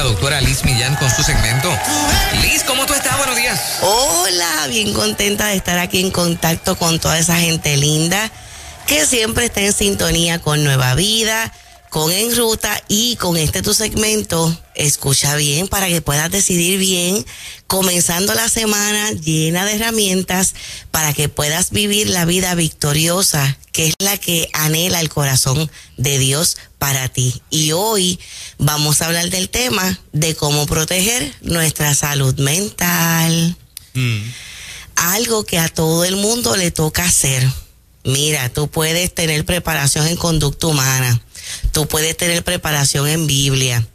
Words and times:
Doctora 0.00 0.40
Liz 0.40 0.64
Millán 0.64 0.96
con 0.96 1.10
su 1.10 1.22
segmento. 1.22 1.70
Liz, 2.40 2.64
¿cómo 2.64 2.86
tú 2.86 2.94
estás? 2.94 3.14
Buenos 3.18 3.36
días. 3.36 3.60
Hola, 3.82 4.66
bien 4.66 4.94
contenta 4.94 5.48
de 5.48 5.56
estar 5.56 5.78
aquí 5.78 6.00
en 6.00 6.10
contacto 6.10 6.76
con 6.78 6.98
toda 6.98 7.18
esa 7.18 7.36
gente 7.36 7.76
linda 7.76 8.30
que 8.86 9.04
siempre 9.04 9.44
está 9.44 9.60
en 9.60 9.74
sintonía 9.74 10.38
con 10.38 10.64
Nueva 10.64 10.94
Vida, 10.94 11.52
con 11.90 12.10
En 12.10 12.34
Ruta 12.34 12.80
y 12.88 13.16
con 13.16 13.36
este 13.36 13.60
tu 13.60 13.74
segmento. 13.74 14.58
Escucha 14.74 15.36
bien 15.36 15.68
para 15.68 15.88
que 15.88 16.00
puedas 16.00 16.30
decidir 16.30 16.78
bien, 16.78 17.24
comenzando 17.66 18.32
la 18.34 18.48
semana 18.48 19.12
llena 19.12 19.64
de 19.64 19.74
herramientas 19.74 20.54
para 20.90 21.12
que 21.12 21.28
puedas 21.28 21.70
vivir 21.70 22.08
la 22.08 22.24
vida 22.24 22.54
victoriosa, 22.54 23.58
que 23.72 23.88
es 23.88 23.94
la 23.98 24.16
que 24.16 24.48
anhela 24.54 25.00
el 25.00 25.10
corazón 25.10 25.70
de 25.96 26.18
Dios 26.18 26.56
para 26.78 27.08
ti. 27.08 27.42
Y 27.50 27.72
hoy 27.72 28.18
vamos 28.58 29.02
a 29.02 29.06
hablar 29.06 29.28
del 29.30 29.50
tema 29.50 29.98
de 30.12 30.34
cómo 30.34 30.66
proteger 30.66 31.34
nuestra 31.42 31.94
salud 31.94 32.38
mental. 32.38 33.56
Mm. 33.94 34.22
Algo 34.96 35.44
que 35.44 35.58
a 35.58 35.68
todo 35.68 36.04
el 36.04 36.16
mundo 36.16 36.56
le 36.56 36.70
toca 36.70 37.04
hacer. 37.04 37.46
Mira, 38.04 38.48
tú 38.48 38.68
puedes 38.68 39.14
tener 39.14 39.44
preparación 39.44 40.08
en 40.08 40.16
conducta 40.16 40.66
humana, 40.66 41.20
tú 41.70 41.86
puedes 41.86 42.16
tener 42.16 42.42
preparación 42.42 43.06
en 43.06 43.28
Biblia, 43.28 43.86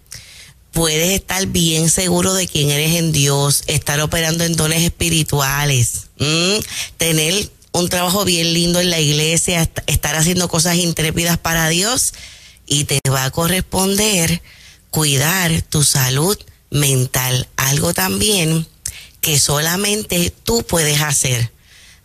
puedes 0.78 1.10
estar 1.10 1.48
bien 1.48 1.90
seguro 1.90 2.36
de 2.36 2.48
quién 2.48 2.70
eres 2.70 2.98
en 2.98 3.12
Dios, 3.12 3.64
estar 3.66 4.00
operando 4.00 4.44
en 4.44 4.56
dones 4.56 4.84
espirituales, 4.84 6.10
tener 6.98 7.50
un 7.72 7.90
trabajo 7.90 8.26
bien 8.26 8.54
lindo 8.54 8.80
en 8.80 8.92
la 8.92 9.00
iglesia, 9.00 9.64
est- 9.64 9.80
estar 9.88 10.16
haciendo 10.16 10.48
cosas 10.50 10.76
intrépidas 10.76 11.40
para 11.40 11.68
Dios 11.70 12.14
y 12.68 12.84
te 12.84 13.00
va 13.12 13.24
a 13.24 13.32
corresponder 13.32 14.44
cuidar 14.92 15.64
tu 15.64 15.84
salud 15.84 16.38
mental, 16.70 17.48
algo 17.56 17.96
también 17.96 18.68
que 19.20 19.40
solamente 19.40 20.32
tú 20.44 20.64
puedes 20.64 21.02
hacer. 21.02 21.52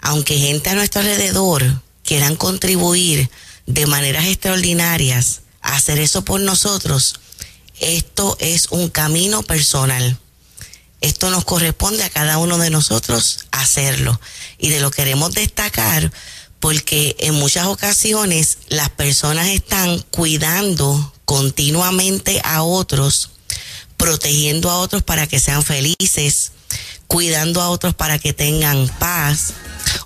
Aunque 0.01 0.39
gente 0.39 0.71
a 0.71 0.75
nuestro 0.75 1.03
alrededor 1.03 1.83
quieran 2.05 2.37
contribuir 2.37 3.29
de 3.67 3.85
maneras 3.85 4.25
extraordinarias 4.25 5.43
a 5.61 5.77
hacer 5.77 5.99
eso 5.99 6.25
por 6.25 6.41
nosotros, 6.41 7.17
esto 7.83 8.37
es 8.41 8.69
un 8.71 8.89
camino 8.89 9.43
personal. 9.43 10.19
Esto 11.01 11.31
nos 11.31 11.45
corresponde 11.45 12.05
a 12.05 12.11
cada 12.11 12.39
uno 12.39 12.59
de 12.59 12.71
nosotros 12.71 13.47
hacerlo. 13.51 14.21
Y 14.59 14.69
de 14.69 14.81
lo 14.81 14.91
queremos 14.91 15.33
destacar 15.33 16.13
porque 16.61 17.17
en 17.19 17.35
muchas 17.35 17.67
ocasiones 17.67 18.59
las 18.69 18.89
personas 18.91 19.49
están 19.49 19.99
cuidando 20.11 21.13
continuamente 21.25 22.41
a 22.45 22.63
otros, 22.63 23.31
protegiendo 23.97 24.71
a 24.71 24.79
otros 24.79 25.03
para 25.03 25.27
que 25.27 25.41
sean 25.41 25.65
felices, 25.65 26.53
cuidando 27.09 27.61
a 27.61 27.69
otros 27.69 27.95
para 27.95 28.21
que 28.21 28.33
tengan 28.33 28.89
paz, 29.01 29.55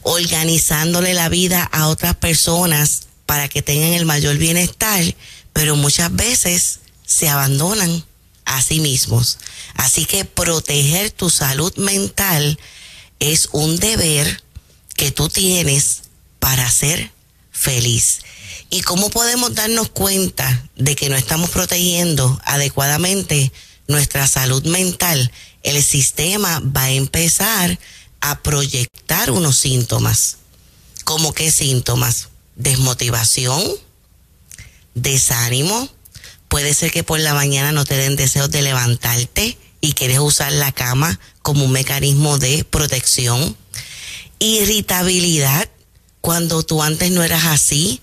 organizándole 0.01 1.13
la 1.13 1.29
vida 1.29 1.63
a 1.63 1.89
otras 1.89 2.17
personas 2.17 3.03
para 3.27 3.49
que 3.49 3.61
tengan 3.61 3.93
el 3.93 4.07
mayor 4.07 4.39
bienestar, 4.39 5.05
pero 5.53 5.77
muchas 5.77 6.15
veces 6.15 6.81
se 7.07 7.29
abandonan 7.29 8.05
a 8.45 8.63
sí 8.63 8.81
mismos. 8.81 9.39
Así 9.75 10.05
que 10.05 10.25
proteger 10.25 11.11
tu 11.11 11.31
salud 11.31 11.75
mental 11.77 12.59
es 13.19 13.49
un 13.53 13.79
deber 13.79 14.43
que 14.97 15.11
tú 15.11 15.29
tienes 15.29 16.03
para 16.39 16.71
ser 16.71 17.11
feliz. 17.51 18.21
¿Y 18.71 18.83
cómo 18.83 19.11
podemos 19.11 19.55
darnos 19.55 19.89
cuenta 19.91 20.69
de 20.77 20.97
que 20.97 21.09
no 21.09 21.17
estamos 21.17 21.51
protegiendo 21.51 22.41
adecuadamente 22.45 23.53
nuestra 23.87 24.27
salud 24.27 24.65
mental? 24.65 25.31
El 25.63 25.83
sistema 25.83 26.61
va 26.61 26.85
a 26.85 26.91
empezar 26.91 27.79
a 28.21 28.43
proyectar 28.43 29.31
unos 29.31 29.57
síntomas. 29.57 30.39
¿Cómo 31.05 31.33
qué 31.33 31.51
síntomas? 31.51 32.29
Desmotivación, 32.57 33.63
desánimo. 34.95 35.89
Puede 36.49 36.75
ser 36.75 36.91
que 36.91 37.03
por 37.03 37.21
la 37.21 37.35
mañana 37.35 37.73
no 37.73 37.85
te 37.85 37.97
den 37.97 38.17
deseos 38.17 38.51
de 38.51 38.63
levantarte 38.63 39.59
y 39.81 39.93
quieres 39.93 40.19
usar 40.19 40.53
la 40.53 40.73
cama 40.73 41.19
como 41.43 41.65
un 41.65 41.73
mecanismo 41.73 42.39
de 42.39 42.65
protección. 42.65 43.57
Irritabilidad, 44.39 45.69
cuando 46.21 46.63
tú 46.63 46.83
antes 46.83 47.11
no 47.11 47.23
eras 47.23 47.45
así. 47.47 48.01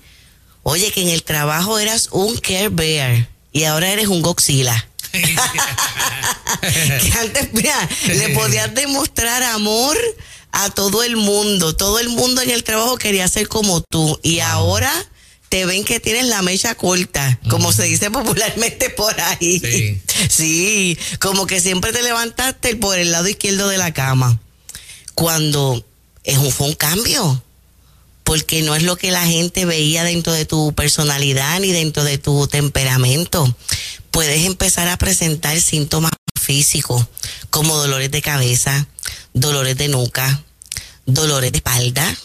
Oye, 0.64 0.92
que 0.92 1.02
en 1.02 1.10
el 1.10 1.24
trabajo 1.24 1.80
eras 1.80 2.10
un 2.12 2.38
Care 2.38 2.70
Bear 2.70 3.30
y 3.52 3.66
ahora 3.66 3.92
eres 3.92 4.08
un 4.08 4.22
Godzilla. 4.22 4.88
que 5.12 7.12
antes, 7.20 7.54
mira, 7.54 7.90
le 8.08 8.30
podías 8.30 8.74
demostrar 8.74 9.44
amor 9.44 9.98
a 10.52 10.70
todo 10.70 11.04
el 11.04 11.18
mundo. 11.18 11.76
Todo 11.76 12.00
el 12.00 12.10
mundo 12.10 12.42
en 12.42 12.50
el 12.50 12.64
trabajo 12.64 12.98
quería 12.98 13.28
ser 13.28 13.48
como 13.48 13.82
tú. 13.82 14.20
Y 14.24 14.40
ahora 14.40 14.92
te 15.54 15.68
ven 15.68 15.84
que 15.84 16.00
tienes 16.00 16.26
la 16.26 16.42
mecha 16.42 16.74
corta, 16.74 17.40
como 17.48 17.72
se 17.72 17.84
dice 17.84 18.10
popularmente 18.10 18.90
por 18.90 19.14
ahí. 19.22 19.60
Sí. 19.60 20.02
Sí, 20.30 20.98
como 21.20 21.46
que 21.46 21.60
siempre 21.60 21.94
te 21.94 22.02
levantaste 22.02 22.76
por 22.76 22.98
el 22.98 23.12
lado 23.12 23.28
izquierdo 23.28 23.68
de 23.68 23.78
la 23.78 23.94
cama. 23.94 24.40
Cuando 25.14 25.86
es 26.24 26.40
un, 26.40 26.52
fue 26.52 26.70
un 26.70 26.74
cambio 26.74 27.44
porque 28.24 28.64
no 28.64 28.74
es 28.74 28.82
lo 28.82 28.96
que 28.96 29.12
la 29.12 29.28
gente 29.28 29.66
veía 29.66 30.04
dentro 30.04 30.34
de 30.34 30.46
tu 30.46 30.74
personalidad 30.74 31.60
ni 31.60 31.72
dentro 31.72 32.04
de 32.04 32.18
tu 32.18 32.48
temperamento. 32.48 33.56
Puedes 34.10 34.48
empezar 34.48 34.88
a 34.88 34.98
presentar 34.98 35.62
síntomas 35.62 36.14
físicos 36.42 37.06
como 37.52 37.78
dolores 37.78 38.10
de 38.10 38.24
cabeza, 38.24 38.88
dolores 39.36 39.78
de 39.78 39.90
nuca, 39.90 40.44
dolores 41.06 41.52
de 41.52 41.58
espalda, 41.60 42.18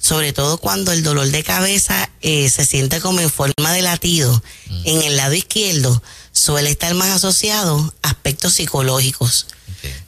sobre 0.00 0.32
todo 0.32 0.58
cuando 0.58 0.92
el 0.92 1.02
dolor 1.02 1.28
de 1.28 1.44
cabeza 1.44 2.10
eh, 2.22 2.48
se 2.48 2.64
siente 2.64 3.00
como 3.00 3.20
en 3.20 3.30
forma 3.30 3.72
de 3.72 3.82
latido 3.82 4.42
en 4.84 5.02
el 5.02 5.16
lado 5.16 5.34
izquierdo, 5.34 6.02
suele 6.32 6.70
estar 6.70 6.94
más 6.94 7.10
asociado 7.10 7.94
a 8.02 8.08
aspectos 8.10 8.54
psicológicos. 8.54 9.46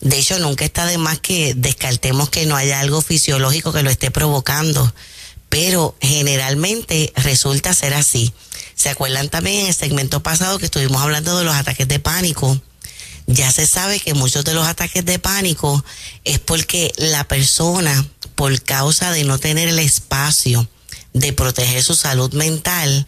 De 0.00 0.18
hecho, 0.18 0.38
nunca 0.38 0.64
está 0.64 0.86
de 0.86 0.98
más 0.98 1.20
que 1.20 1.54
descartemos 1.54 2.30
que 2.30 2.46
no 2.46 2.56
haya 2.56 2.80
algo 2.80 3.02
fisiológico 3.02 3.72
que 3.72 3.82
lo 3.82 3.90
esté 3.90 4.10
provocando, 4.10 4.92
pero 5.48 5.94
generalmente 6.00 7.12
resulta 7.16 7.74
ser 7.74 7.94
así. 7.94 8.32
¿Se 8.74 8.88
acuerdan 8.88 9.28
también 9.28 9.60
en 9.60 9.66
el 9.68 9.74
segmento 9.74 10.22
pasado 10.22 10.58
que 10.58 10.64
estuvimos 10.64 11.00
hablando 11.02 11.38
de 11.38 11.44
los 11.44 11.54
ataques 11.54 11.86
de 11.86 11.98
pánico? 11.98 12.60
Ya 13.26 13.52
se 13.52 13.66
sabe 13.66 14.00
que 14.00 14.14
muchos 14.14 14.44
de 14.44 14.54
los 14.54 14.66
ataques 14.66 15.04
de 15.04 15.18
pánico 15.18 15.84
es 16.24 16.38
porque 16.38 16.92
la 16.96 17.24
persona, 17.24 18.04
por 18.34 18.60
causa 18.62 19.10
de 19.12 19.24
no 19.24 19.38
tener 19.38 19.68
el 19.68 19.78
espacio 19.78 20.68
de 21.12 21.32
proteger 21.32 21.82
su 21.82 21.94
salud 21.94 22.32
mental, 22.32 23.06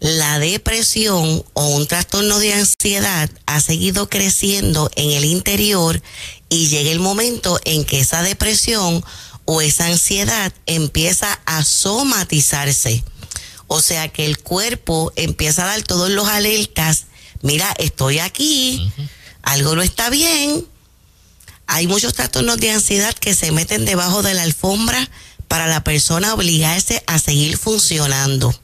la 0.00 0.38
depresión 0.40 1.44
o 1.52 1.66
un 1.68 1.86
trastorno 1.86 2.40
de 2.40 2.54
ansiedad 2.54 3.30
ha 3.46 3.60
seguido 3.60 4.08
creciendo 4.08 4.90
en 4.96 5.12
el 5.12 5.24
interior 5.24 6.02
y 6.48 6.66
llega 6.66 6.90
el 6.90 6.98
momento 6.98 7.60
en 7.64 7.84
que 7.84 8.00
esa 8.00 8.22
depresión 8.22 9.04
o 9.44 9.60
esa 9.60 9.86
ansiedad 9.86 10.52
empieza 10.66 11.40
a 11.46 11.64
somatizarse. 11.64 13.04
O 13.68 13.80
sea 13.80 14.08
que 14.08 14.26
el 14.26 14.38
cuerpo 14.38 15.12
empieza 15.16 15.62
a 15.62 15.66
dar 15.66 15.82
todos 15.82 16.10
los 16.10 16.28
alertas, 16.28 17.06
mira, 17.40 17.72
estoy 17.78 18.18
aquí, 18.18 18.92
algo 19.42 19.76
no 19.76 19.82
está 19.82 20.10
bien. 20.10 20.66
Hay 21.66 21.86
muchos 21.86 22.14
trastornos 22.14 22.58
de 22.58 22.70
ansiedad 22.70 23.14
que 23.14 23.34
se 23.34 23.52
meten 23.52 23.84
debajo 23.84 24.22
de 24.22 24.34
la 24.34 24.42
alfombra 24.42 25.08
para 25.48 25.66
la 25.66 25.84
persona 25.84 26.34
obligarse 26.34 27.02
a 27.06 27.18
seguir 27.18 27.58
funcionando. 27.58 28.54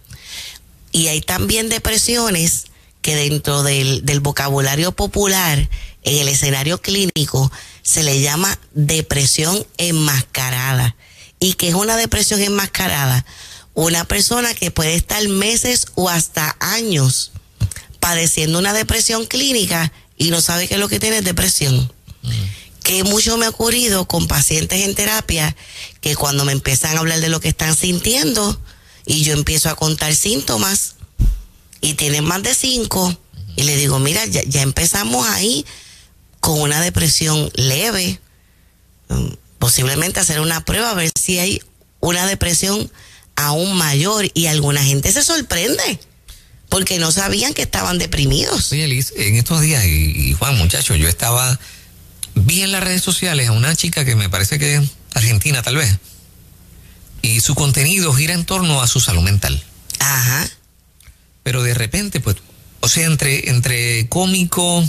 Y 0.91 1.09
hay 1.09 1.21
también 1.21 1.69
depresiones 1.69 2.65
que 3.03 3.15
dentro 3.15 3.63
del, 3.63 4.03
vocabulario 4.21 4.93
popular, 4.93 5.69
en 6.03 6.19
el 6.19 6.29
escenario 6.29 6.81
clínico, 6.81 7.53
se 7.83 8.03
le 8.03 8.21
llama 8.21 8.59
depresión 8.73 9.67
enmascarada. 9.77 10.97
¿Y 11.41 11.55
qué 11.55 11.69
es 11.69 11.75
una 11.75 11.97
depresión 11.97 12.43
enmascarada? 12.43 13.25
Una 13.75 14.05
persona 14.05 14.55
que 14.55 14.71
puede 14.71 14.95
estar 14.95 15.27
meses 15.29 15.87
o 15.95 16.09
hasta 16.09 16.57
años 16.61 17.33
padeciendo 18.01 18.59
una 18.59 18.73
depresión 18.73 19.27
clínica 19.27 19.93
y 20.17 20.31
no 20.31 20.41
sabe 20.41 20.69
qué 20.69 20.75
es 20.75 20.81
lo 20.81 20.89
que 20.89 21.01
tiene 21.01 21.19
es 21.19 21.25
depresión. 21.25 21.93
Que 22.89 23.05
mucho 23.05 23.37
me 23.37 23.45
ha 23.45 23.51
ocurrido 23.51 24.09
con 24.09 24.29
pacientes 24.29 24.81
en 24.81 24.95
terapia 24.95 25.55
que 26.01 26.17
cuando 26.17 26.47
me 26.47 26.53
empiezan 26.53 26.97
a 26.97 27.01
hablar 27.01 27.21
de 27.21 27.29
lo 27.29 27.39
que 27.39 27.49
están 27.49 27.77
sintiendo 27.77 28.59
y 29.05 29.25
yo 29.25 29.35
empiezo 29.35 29.69
a 29.69 29.77
contar 29.77 30.17
síntomas 30.17 30.95
y 31.83 31.95
tienen 31.95 32.25
más 32.25 32.43
de 32.43 32.55
cinco 32.55 33.15
y 33.57 33.65
le 33.65 33.77
digo, 33.77 33.99
mira, 33.99 34.25
ya, 34.25 34.63
empezamos 34.63 35.29
ahí 35.29 35.67
con 36.41 36.63
una 36.63 36.81
depresión 36.81 37.51
leve, 37.57 38.21
mm, 39.11 39.35
posiblemente 39.59 40.21
hacer 40.21 40.41
una 40.41 40.65
prueba 40.65 40.93
a 40.93 40.95
ver 40.95 41.11
si 41.15 41.39
hay 41.39 41.63
una 42.01 42.27
depresión 42.27 42.91
aún 43.37 43.77
mayor 43.77 44.31
y 44.33 44.47
alguna 44.47 44.83
gente 44.83 45.13
se 45.13 45.23
sorprende 45.23 46.01
porque 46.71 46.99
no 46.99 47.13
sabían 47.13 47.53
que 47.53 47.61
estaban 47.61 47.99
deprimidos. 47.99 48.73
Liz, 48.73 49.13
en 49.15 49.37
estos 49.37 49.61
días, 49.61 49.85
y, 49.85 50.31
y 50.31 50.33
Juan, 50.33 50.57
muchacho, 50.57 50.97
yo 50.97 51.07
estaba, 51.07 51.61
vi 52.45 52.63
en 52.63 52.73
las 52.73 52.83
redes 52.83 53.03
sociales 53.03 53.49
a 53.49 53.53
una 53.53 53.75
chica 53.77 54.05
que 54.05 54.17
me 54.17 54.29
parece 54.29 54.59
que 54.59 54.77
es 54.77 54.91
argentina 55.15 55.63
tal 55.63 55.77
vez, 55.77 55.99
y 57.23 57.41
su 57.41 57.55
contenido 57.55 58.13
gira 58.13 58.35
en 58.35 58.45
torno 58.45 58.83
a 58.83 58.89
su 58.89 59.01
salud 59.01 59.23
mental. 59.23 59.63
Ajá. 59.99 60.49
Pero 61.43 61.63
de 61.63 61.75
repente, 61.75 62.21
pues, 62.21 62.37
o 62.81 62.89
sea, 62.89 63.07
entre, 63.07 63.51
entre 63.51 64.09
cómico, 64.09 64.89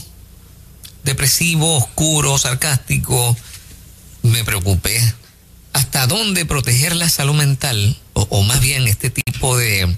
depresivo, 1.04 1.78
oscuro, 1.78 2.38
sarcástico, 2.38 3.36
me 4.24 4.44
preocupé. 4.44 5.02
¿Hasta 5.74 6.08
dónde 6.08 6.46
proteger 6.46 6.96
la 6.96 7.10
salud 7.10 7.36
mental? 7.36 7.98
O, 8.14 8.28
o 8.30 8.44
más 8.44 8.60
bien 8.60 8.88
este 8.88 9.10
tipo 9.10 9.58
de 9.58 9.98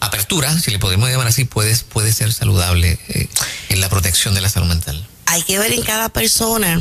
apertura, 0.00 0.58
si 0.58 0.70
le 0.72 0.78
podemos 0.78 1.08
llamar 1.08 1.28
así, 1.28 1.44
puede, 1.44 1.76
puede 1.76 2.12
ser 2.12 2.32
saludable 2.32 2.98
eh, 3.08 3.28
en 3.68 3.80
la 3.80 3.88
protección 3.88 4.34
de 4.34 4.40
la 4.40 4.48
salud 4.48 4.66
mental. 4.66 5.01
Hay 5.32 5.42
que 5.44 5.58
ver 5.58 5.72
en 5.72 5.82
cada 5.82 6.10
persona. 6.10 6.78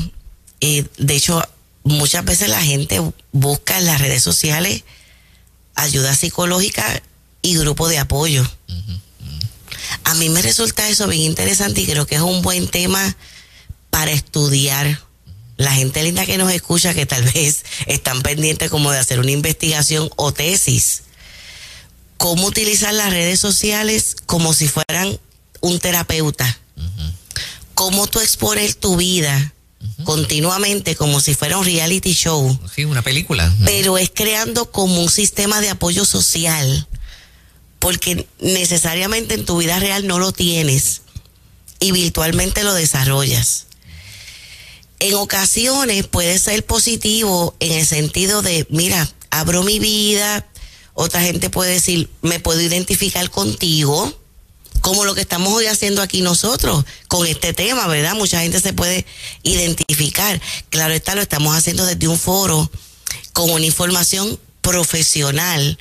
eh, 0.60 0.86
de 0.98 1.16
hecho, 1.16 1.42
muchas 1.84 2.26
veces 2.26 2.50
la 2.50 2.62
gente 2.62 3.02
busca 3.32 3.78
en 3.78 3.86
las 3.86 4.02
redes 4.02 4.22
sociales 4.22 4.84
ayuda 5.76 6.14
psicológica 6.14 7.02
y 7.42 7.58
grupo 7.58 7.88
de 7.88 8.00
apoyo. 8.00 8.46
A 10.04 10.14
mí 10.16 10.28
me 10.28 10.42
resulta 10.42 10.90
eso 10.90 11.08
bien 11.08 11.22
interesante 11.22 11.80
y 11.80 11.86
creo 11.86 12.06
que 12.06 12.16
es 12.16 12.22
un 12.22 12.42
buen 12.42 12.68
tema 12.68 13.16
para 13.90 14.12
estudiar. 14.12 15.00
La 15.56 15.72
gente 15.72 16.04
linda 16.04 16.26
que 16.26 16.38
nos 16.38 16.52
escucha 16.52 16.94
que 16.94 17.06
tal 17.06 17.24
vez 17.34 17.64
están 17.86 18.22
pendientes 18.22 18.70
como 18.70 18.92
de 18.92 19.00
hacer 19.00 19.22
una 19.22 19.32
investigación 19.32 20.10
o 20.18 20.34
tesis. 20.34 21.04
Cómo 22.18 22.48
utilizar 22.48 22.94
las 22.94 23.12
redes 23.12 23.40
sociales 23.40 24.18
como 24.26 24.54
si 24.54 24.68
fueran 24.68 25.18
un 25.62 25.80
terapeuta. 25.80 26.60
Cómo 27.82 28.06
tú 28.06 28.20
exponer 28.20 28.76
tu 28.76 28.96
vida 28.96 29.56
continuamente 30.04 30.96
como 30.96 31.20
si 31.20 31.34
fuera 31.34 31.58
un 31.58 31.66
reality 31.66 32.14
show 32.14 32.60
Sí, 32.72 32.86
una 32.86 33.02
película. 33.02 33.48
¿no? 33.58 33.66
pero 33.66 33.98
es 33.98 34.12
creando 34.14 34.70
como 34.70 35.02
un 35.02 35.10
sistema 35.10 35.62
de 35.62 35.72
apoyo 35.72 36.06
social, 36.06 36.88
porque 37.80 38.28
necesariamente 38.40 39.34
en 39.34 39.46
tu 39.46 39.58
vida 39.58 39.80
real 39.80 40.06
no 40.06 40.20
lo 40.20 40.32
tienes 40.32 41.02
y 41.80 41.92
virtualmente 41.92 42.64
lo 42.64 42.76
desarrollas. 42.76 43.66
En 45.00 45.16
ocasiones 45.16 46.06
puede 46.06 46.38
ser 46.38 46.64
positivo 46.64 47.56
en 47.60 47.72
el 47.72 47.88
sentido 47.88 48.44
de, 48.44 48.68
mira, 48.70 49.10
abro 49.32 49.64
mi 49.64 49.80
vida, 49.80 50.48
otra 50.94 51.22
gente 51.24 51.50
puede 51.50 51.72
decir, 51.72 52.12
me 52.22 52.40
puedo 52.40 52.62
identificar 52.62 53.32
contigo, 53.32 54.21
como 54.82 55.06
lo 55.06 55.16
que 55.16 55.22
estamos 55.22 55.54
hoy 55.54 55.68
haciendo 55.68 56.02
aquí 56.02 56.22
nosotros 56.22 56.84
con 57.08 57.26
este 57.28 57.54
tema, 57.54 57.88
¿verdad? 57.88 58.16
Mucha 58.16 58.42
gente 58.42 58.60
se 58.60 58.74
puede 58.74 59.06
identificar. 59.44 60.42
Claro 60.70 60.94
está, 60.94 61.16
lo 61.16 61.22
estamos 61.22 61.56
haciendo 61.56 61.86
desde 61.86 62.08
un 62.08 62.20
foro 62.20 62.70
con 63.34 63.50
una 63.50 63.66
información 63.66 64.40
profesional 64.62 65.78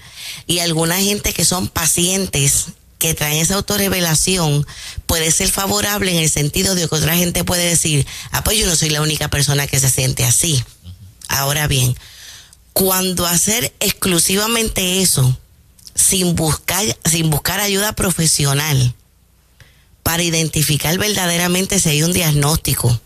y 0.46 0.60
alguna 0.60 0.98
gente 0.98 1.32
que 1.32 1.44
son 1.44 1.68
pacientes 1.68 2.66
que 2.98 3.14
traen 3.14 3.38
esa 3.38 3.54
autorrevelación 3.54 4.66
puede 5.06 5.30
ser 5.30 5.50
favorable 5.50 6.12
en 6.12 6.18
el 6.18 6.30
sentido 6.30 6.74
de 6.74 6.86
que 6.86 6.94
otra 6.94 7.16
gente 7.16 7.44
puede 7.44 7.64
decir, 7.64 8.06
ah, 8.30 8.44
pues 8.44 8.58
yo 8.58 8.66
no 8.66 8.76
soy 8.76 8.90
la 8.90 9.00
única 9.00 9.28
persona 9.28 9.66
que 9.66 9.80
se 9.80 9.90
siente 9.90 10.24
así. 10.24 10.62
Ahora 11.28 11.66
bien, 11.66 11.96
cuando 12.74 13.26
hacer 13.26 13.72
exclusivamente 13.80 15.00
eso, 15.00 15.38
sin 16.10 16.34
buscar, 16.34 16.84
sin 17.08 17.30
buscar 17.30 17.60
ayuda 17.60 17.92
profesional, 17.92 18.94
para 20.02 20.24
identificar 20.24 20.98
verdaderamente 20.98 21.78
si 21.78 21.88
hay 21.88 22.02
un 22.02 22.12
diagnóstico 22.12 23.00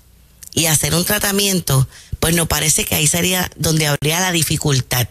y 0.54 0.66
hacer 0.66 0.94
un 0.94 1.04
tratamiento, 1.04 1.86
pues 2.18 2.34
nos 2.34 2.48
parece 2.48 2.86
que 2.86 2.94
ahí 2.94 3.06
sería 3.06 3.50
donde 3.56 3.88
habría 3.88 4.20
la 4.20 4.32
dificultad. 4.32 5.06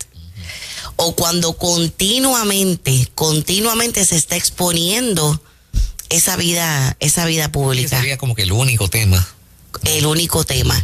O 0.95 1.15
cuando 1.15 1.53
continuamente, 1.53 3.09
continuamente 3.13 4.03
se 4.05 4.15
está 4.15 4.37
exponiendo 4.37 5.39
esa 6.09 6.35
vida, 6.35 6.97
esa 6.99 7.25
vida 7.25 7.51
pública 7.51 7.99
sería 7.99 8.17
como 8.17 8.33
que 8.33 8.41
el 8.43 8.53
único 8.53 8.87
tema. 8.87 9.27
el 9.83 10.07
único 10.07 10.43
tema. 10.45 10.83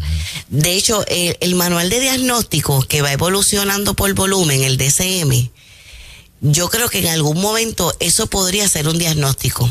De 0.50 0.76
hecho, 0.76 1.04
el, 1.08 1.38
el 1.42 1.56
manual 1.56 1.90
de 1.90 2.02
diagnóstico 2.02 2.84
que 2.84 3.02
va 3.02 3.12
evolucionando 3.12 3.96
por 3.96 4.14
volumen, 4.14 4.64
el 4.64 4.78
DCM, 4.78 5.50
yo 6.42 6.70
creo 6.70 6.90
que 6.90 7.00
en 7.00 7.08
algún 7.08 7.40
momento 7.42 7.94
eso 8.00 8.28
podría 8.28 8.68
ser 8.68 8.88
un 8.88 8.98
diagnóstico, 8.98 9.70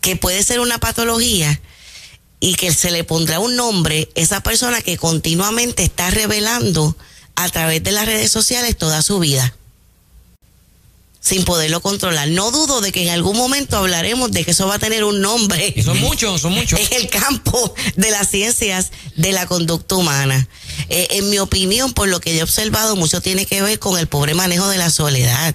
que 0.00 0.16
puede 0.16 0.42
ser 0.42 0.60
una 0.60 0.78
patología 0.78 1.60
y 2.40 2.54
que 2.54 2.72
se 2.72 2.90
le 2.90 3.04
pondrá 3.04 3.40
un 3.40 3.56
nombre 3.56 4.08
esa 4.14 4.42
persona 4.42 4.82
que 4.82 4.98
continuamente 4.98 5.82
está 5.82 6.10
revelando 6.10 6.96
a 7.36 7.48
través 7.48 7.82
de 7.82 7.92
las 7.92 8.06
redes 8.06 8.30
sociales 8.30 8.76
toda 8.76 9.02
su 9.02 9.18
vida 9.18 9.54
sin 11.24 11.44
poderlo 11.44 11.80
controlar. 11.80 12.28
No 12.28 12.50
dudo 12.50 12.82
de 12.82 12.92
que 12.92 13.02
en 13.02 13.08
algún 13.08 13.34
momento 13.34 13.78
hablaremos 13.78 14.30
de 14.30 14.44
que 14.44 14.50
eso 14.50 14.66
va 14.66 14.74
a 14.74 14.78
tener 14.78 15.04
un 15.04 15.22
nombre 15.22 15.72
Y 15.74 15.82
son 15.82 15.98
muchos, 15.98 16.42
son 16.42 16.52
muchos. 16.54 16.78
en 16.78 16.86
el 16.92 17.08
campo 17.08 17.74
de 17.96 18.10
las 18.10 18.28
ciencias 18.28 18.92
de 19.16 19.32
la 19.32 19.46
conducta 19.46 19.94
humana. 19.94 20.46
Eh, 20.90 21.08
en 21.12 21.30
mi 21.30 21.38
opinión, 21.38 21.94
por 21.94 22.08
lo 22.08 22.20
que 22.20 22.34
yo 22.34 22.40
he 22.40 22.42
observado, 22.42 22.94
mucho 22.94 23.22
tiene 23.22 23.46
que 23.46 23.62
ver 23.62 23.78
con 23.78 23.98
el 23.98 24.06
pobre 24.06 24.34
manejo 24.34 24.68
de 24.68 24.76
la 24.76 24.90
soledad. 24.90 25.54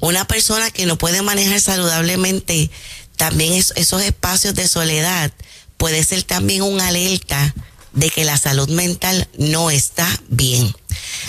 Una 0.00 0.26
persona 0.26 0.70
que 0.70 0.86
no 0.86 0.96
puede 0.96 1.22
manejar 1.22 1.60
saludablemente 1.60 2.70
también 3.16 3.52
es- 3.54 3.72
esos 3.76 4.02
espacios 4.02 4.54
de 4.54 4.68
soledad 4.68 5.32
puede 5.76 6.04
ser 6.04 6.22
también 6.22 6.62
un 6.62 6.80
alerta 6.80 7.54
de 7.92 8.10
que 8.10 8.24
la 8.24 8.36
salud 8.38 8.68
mental 8.68 9.28
no 9.38 9.70
está 9.70 10.06
bien. 10.28 10.72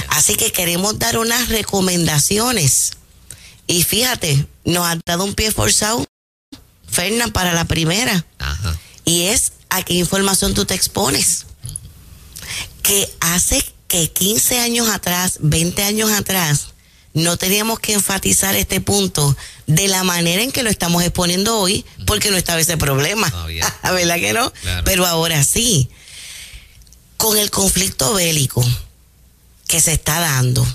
Así 0.09 0.35
que 0.35 0.51
queremos 0.51 0.99
dar 0.99 1.17
unas 1.17 1.49
recomendaciones. 1.49 2.91
Y 3.65 3.83
fíjate, 3.83 4.45
nos 4.65 4.85
han 4.85 5.01
dado 5.05 5.23
un 5.23 5.33
pie 5.35 5.51
forzado, 5.51 6.05
Fernan, 6.87 7.31
para 7.31 7.53
la 7.53 7.65
primera. 7.65 8.25
Ajá. 8.39 8.77
Y 9.05 9.23
es 9.27 9.53
a 9.69 9.83
qué 9.83 9.93
información 9.93 10.53
tú 10.53 10.65
te 10.65 10.73
expones. 10.75 11.45
Que 12.83 13.11
hace 13.19 13.63
que 13.87 14.11
15 14.11 14.59
años 14.59 14.89
atrás, 14.89 15.37
20 15.41 15.83
años 15.83 16.11
atrás, 16.11 16.68
no 17.13 17.37
teníamos 17.37 17.79
que 17.79 17.93
enfatizar 17.93 18.55
este 18.55 18.81
punto 18.81 19.35
de 19.67 19.87
la 19.87 20.03
manera 20.03 20.41
en 20.41 20.51
que 20.51 20.63
lo 20.63 20.69
estamos 20.69 21.03
exponiendo 21.03 21.59
hoy, 21.59 21.85
porque 22.05 22.31
no 22.31 22.37
estaba 22.37 22.59
ese 22.59 22.77
problema. 22.77 23.29
Bien. 23.47 23.65
¿Verdad 23.83 24.15
que 24.15 24.33
no? 24.33 24.51
Claro. 24.51 24.83
Pero 24.85 25.05
ahora 25.05 25.43
sí. 25.43 25.89
Con 27.17 27.37
el 27.37 27.51
conflicto 27.51 28.13
bélico 28.13 28.65
que 29.67 29.81
se 29.81 29.91
está 29.91 30.19
dando 30.19 30.65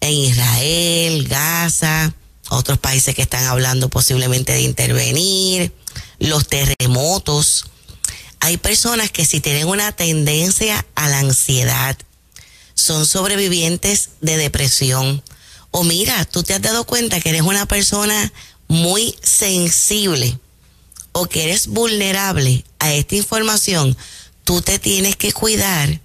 en 0.00 0.12
Israel, 0.14 1.28
Gaza, 1.28 2.14
otros 2.48 2.78
países 2.78 3.14
que 3.14 3.22
están 3.22 3.44
hablando 3.44 3.88
posiblemente 3.88 4.52
de 4.52 4.62
intervenir, 4.62 5.72
los 6.18 6.46
terremotos. 6.46 7.66
Hay 8.40 8.56
personas 8.56 9.10
que 9.10 9.24
si 9.24 9.40
tienen 9.40 9.68
una 9.68 9.92
tendencia 9.92 10.84
a 10.94 11.08
la 11.08 11.20
ansiedad, 11.20 11.96
son 12.74 13.06
sobrevivientes 13.06 14.10
de 14.20 14.36
depresión. 14.36 15.22
O 15.72 15.84
mira, 15.84 16.24
tú 16.26 16.42
te 16.42 16.54
has 16.54 16.62
dado 16.62 16.84
cuenta 16.84 17.20
que 17.20 17.30
eres 17.30 17.42
una 17.42 17.66
persona 17.66 18.32
muy 18.68 19.16
sensible 19.22 20.38
o 21.12 21.26
que 21.26 21.44
eres 21.44 21.66
vulnerable 21.66 22.64
a 22.78 22.92
esta 22.92 23.16
información, 23.16 23.96
tú 24.44 24.60
te 24.60 24.78
tienes 24.78 25.16
que 25.16 25.32
cuidar 25.32 26.00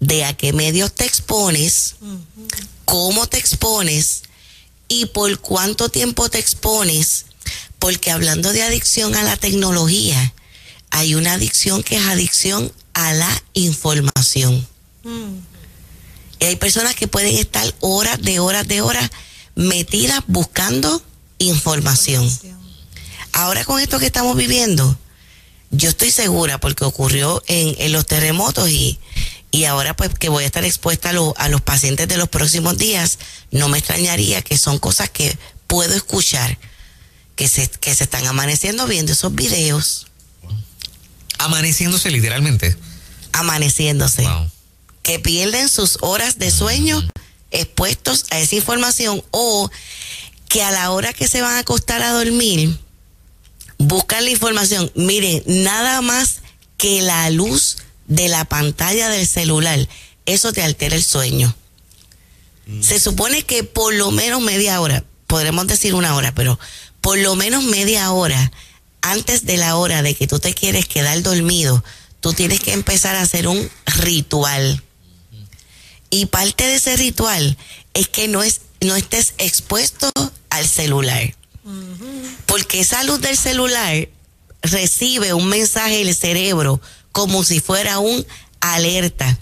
de 0.00 0.24
a 0.24 0.36
qué 0.36 0.52
medios 0.52 0.92
te 0.92 1.04
expones, 1.04 1.96
cómo 2.84 3.26
te 3.26 3.38
expones 3.38 4.22
y 4.88 5.06
por 5.06 5.38
cuánto 5.40 5.88
tiempo 5.88 6.28
te 6.28 6.38
expones, 6.38 7.26
porque 7.78 8.10
hablando 8.10 8.52
de 8.52 8.62
adicción 8.62 9.14
a 9.14 9.22
la 9.22 9.36
tecnología, 9.36 10.34
hay 10.90 11.14
una 11.14 11.34
adicción 11.34 11.82
que 11.82 11.96
es 11.96 12.06
adicción 12.06 12.72
a 12.94 13.12
la 13.12 13.42
información. 13.54 14.66
Y 16.40 16.44
hay 16.44 16.56
personas 16.56 16.94
que 16.94 17.08
pueden 17.08 17.36
estar 17.36 17.72
horas 17.80 18.20
de 18.22 18.38
horas 18.40 18.66
de 18.68 18.80
horas 18.80 19.10
metidas 19.54 20.22
buscando 20.26 21.02
información. 21.38 22.30
Ahora 23.32 23.64
con 23.64 23.80
esto 23.80 23.98
que 23.98 24.06
estamos 24.06 24.36
viviendo, 24.36 24.98
yo 25.70 25.88
estoy 25.90 26.10
segura 26.10 26.58
porque 26.58 26.84
ocurrió 26.84 27.42
en, 27.46 27.74
en 27.78 27.92
los 27.92 28.06
terremotos 28.06 28.68
y, 28.70 28.98
y 29.50 29.64
ahora 29.64 29.94
pues 29.96 30.10
que 30.18 30.28
voy 30.28 30.44
a 30.44 30.46
estar 30.46 30.64
expuesta 30.64 31.10
a, 31.10 31.12
lo- 31.12 31.34
a 31.36 31.48
los 31.48 31.60
pacientes 31.60 32.08
de 32.08 32.16
los 32.16 32.28
próximos 32.28 32.78
días, 32.78 33.18
no 33.50 33.68
me 33.68 33.78
extrañaría 33.78 34.42
que 34.42 34.56
son 34.58 34.78
cosas 34.78 35.10
que 35.10 35.36
puedo 35.66 35.94
escuchar, 35.94 36.56
que 37.36 37.48
se, 37.48 37.68
que 37.68 37.94
se 37.94 38.04
están 38.04 38.26
amaneciendo 38.26 38.86
viendo 38.86 39.12
esos 39.12 39.34
videos, 39.34 40.06
Amaneciéndose 41.38 42.10
literalmente. 42.10 42.76
amaneciéndose. 43.32 44.22
Wow. 44.22 44.50
Que 45.08 45.18
pierden 45.18 45.70
sus 45.70 45.96
horas 46.02 46.38
de 46.38 46.50
sueño 46.50 47.02
expuestos 47.50 48.26
a 48.30 48.40
esa 48.40 48.56
información 48.56 49.24
o 49.30 49.70
que 50.50 50.62
a 50.62 50.70
la 50.70 50.90
hora 50.90 51.14
que 51.14 51.26
se 51.26 51.40
van 51.40 51.54
a 51.54 51.60
acostar 51.60 52.02
a 52.02 52.12
dormir, 52.12 52.78
buscan 53.78 54.24
la 54.24 54.30
información. 54.30 54.92
Miren, 54.94 55.42
nada 55.46 56.02
más 56.02 56.42
que 56.76 57.00
la 57.00 57.30
luz 57.30 57.78
de 58.06 58.28
la 58.28 58.44
pantalla 58.44 59.08
del 59.08 59.26
celular, 59.26 59.88
eso 60.26 60.52
te 60.52 60.62
altera 60.62 60.94
el 60.94 61.02
sueño. 61.02 61.56
Mm. 62.66 62.82
Se 62.82 63.00
supone 63.00 63.44
que 63.44 63.64
por 63.64 63.94
lo 63.94 64.10
menos 64.10 64.42
media 64.42 64.78
hora, 64.78 65.04
podremos 65.26 65.66
decir 65.68 65.94
una 65.94 66.16
hora, 66.16 66.34
pero 66.34 66.60
por 67.00 67.16
lo 67.16 67.34
menos 67.34 67.64
media 67.64 68.10
hora 68.10 68.52
antes 69.00 69.46
de 69.46 69.56
la 69.56 69.76
hora 69.76 70.02
de 70.02 70.14
que 70.14 70.26
tú 70.26 70.38
te 70.38 70.52
quieres 70.52 70.84
quedar 70.84 71.22
dormido, 71.22 71.82
tú 72.20 72.34
tienes 72.34 72.60
que 72.60 72.74
empezar 72.74 73.16
a 73.16 73.22
hacer 73.22 73.48
un 73.48 73.70
ritual. 73.86 74.82
Y 76.10 76.26
parte 76.26 76.66
de 76.66 76.76
ese 76.76 76.96
ritual 76.96 77.56
es 77.94 78.08
que 78.08 78.28
no, 78.28 78.42
es, 78.42 78.62
no 78.80 78.96
estés 78.96 79.34
expuesto 79.38 80.10
al 80.50 80.66
celular. 80.66 81.34
Porque 82.46 82.80
esa 82.80 83.02
luz 83.04 83.20
del 83.20 83.36
celular 83.36 84.08
recibe 84.62 85.34
un 85.34 85.48
mensaje 85.48 85.98
del 85.98 86.14
cerebro 86.14 86.80
como 87.12 87.44
si 87.44 87.60
fuera 87.60 87.98
un 87.98 88.26
alerta. 88.60 89.38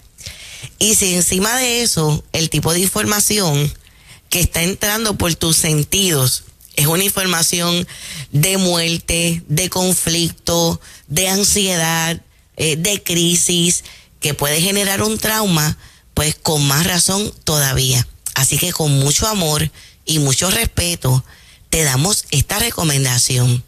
Y 0.79 0.95
si 0.95 1.15
encima 1.15 1.55
de 1.57 1.81
eso, 1.81 2.23
el 2.33 2.49
tipo 2.49 2.73
de 2.73 2.81
información 2.81 3.73
que 4.29 4.41
está 4.41 4.61
entrando 4.63 5.17
por 5.17 5.33
tus 5.35 5.55
sentidos 5.57 6.43
es 6.75 6.85
una 6.85 7.03
información 7.03 7.87
de 8.31 8.57
muerte, 8.57 9.41
de 9.47 9.69
conflicto, 9.69 10.79
de 11.07 11.27
ansiedad, 11.27 12.21
eh, 12.55 12.75
de 12.75 13.01
crisis, 13.01 13.83
que 14.19 14.35
puede 14.35 14.61
generar 14.61 15.01
un 15.01 15.17
trauma, 15.17 15.77
pues 16.17 16.33
con 16.33 16.65
más 16.65 16.83
razón 16.87 17.31
todavía. 17.43 18.07
Así 18.33 18.57
que 18.57 18.73
con 18.73 18.91
mucho 18.91 19.27
amor 19.27 19.69
y 20.03 20.17
mucho 20.17 20.49
respeto, 20.49 21.23
te 21.69 21.83
damos 21.83 22.25
esta 22.31 22.57
recomendación. 22.57 23.63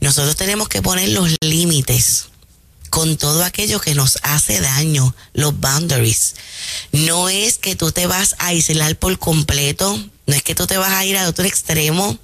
Nosotros 0.00 0.34
tenemos 0.34 0.70
que 0.70 0.80
poner 0.80 1.10
los 1.10 1.36
límites 1.42 2.28
con 2.88 3.18
todo 3.18 3.44
aquello 3.44 3.82
que 3.82 3.94
nos 3.94 4.16
hace 4.22 4.62
daño, 4.62 5.14
los 5.34 5.60
boundaries. 5.60 6.36
No 6.92 7.28
es 7.28 7.58
que 7.58 7.76
tú 7.76 7.92
te 7.92 8.06
vas 8.06 8.34
a 8.38 8.46
aislar 8.46 8.98
por 8.98 9.18
completo, 9.18 10.02
no 10.26 10.34
es 10.34 10.42
que 10.42 10.54
tú 10.54 10.66
te 10.66 10.78
vas 10.78 10.92
a 10.94 11.04
ir 11.04 11.18
al 11.18 11.26
otro 11.26 11.44
extremo 11.44 12.18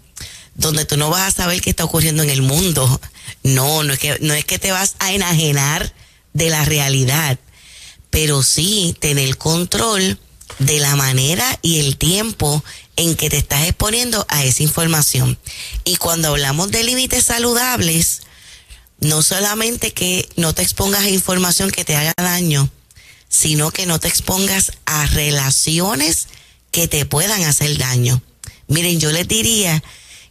donde 0.55 0.87
tú 0.87 0.97
no 0.97 1.11
vas 1.11 1.35
a 1.35 1.43
saber 1.43 1.61
qué 1.61 1.69
está 1.69 1.85
ocurriendo 1.85 2.23
en 2.23 2.31
el 2.31 2.41
mundo. 2.41 2.99
No, 3.43 3.83
no 3.83 3.93
es 3.93 3.99
que, 3.99 4.17
no 4.23 4.33
es 4.33 4.47
que 4.47 4.59
te 4.59 4.73
vas 4.73 4.95
a 5.01 5.13
enajenar 5.13 5.93
de 6.33 6.49
la 6.49 6.65
realidad, 6.65 7.39
pero 8.11 8.43
sí 8.43 8.97
tener 8.99 9.37
control 9.37 10.19
de 10.59 10.79
la 10.79 10.97
manera 10.97 11.59
y 11.63 11.79
el 11.79 11.97
tiempo 11.97 12.63
en 12.97 13.15
que 13.17 13.31
te 13.31 13.39
estás 13.39 13.67
exponiendo 13.67 14.27
a 14.29 14.45
esa 14.45 14.63
información. 14.63 15.39
Y 15.85 15.97
cuando 15.97 16.29
hablamos 16.29 16.71
de 16.71 16.85
límites 16.85 17.25
saludables, 17.25 18.23
no 18.99 19.23
solamente 19.23 19.93
que 19.93 20.29
no 20.37 20.55
te 20.55 20.63
expongas 20.63 21.03
a 21.03 21.11
información 21.11 21.71
que 21.71 21.85
te 21.85 21.97
haga 21.97 22.13
daño, 22.17 22.71
sino 23.29 23.71
que 23.71 23.87
no 23.87 23.99
te 23.99 24.09
expongas 24.09 24.73
a 24.85 25.07
relaciones 25.07 26.29
que 26.71 26.89
te 26.89 27.07
puedan 27.07 27.43
hacer 27.45 27.79
daño. 27.79 28.21
Miren, 28.67 29.01
yo 29.01 29.11
les 29.13 29.27
diría 29.27 29.83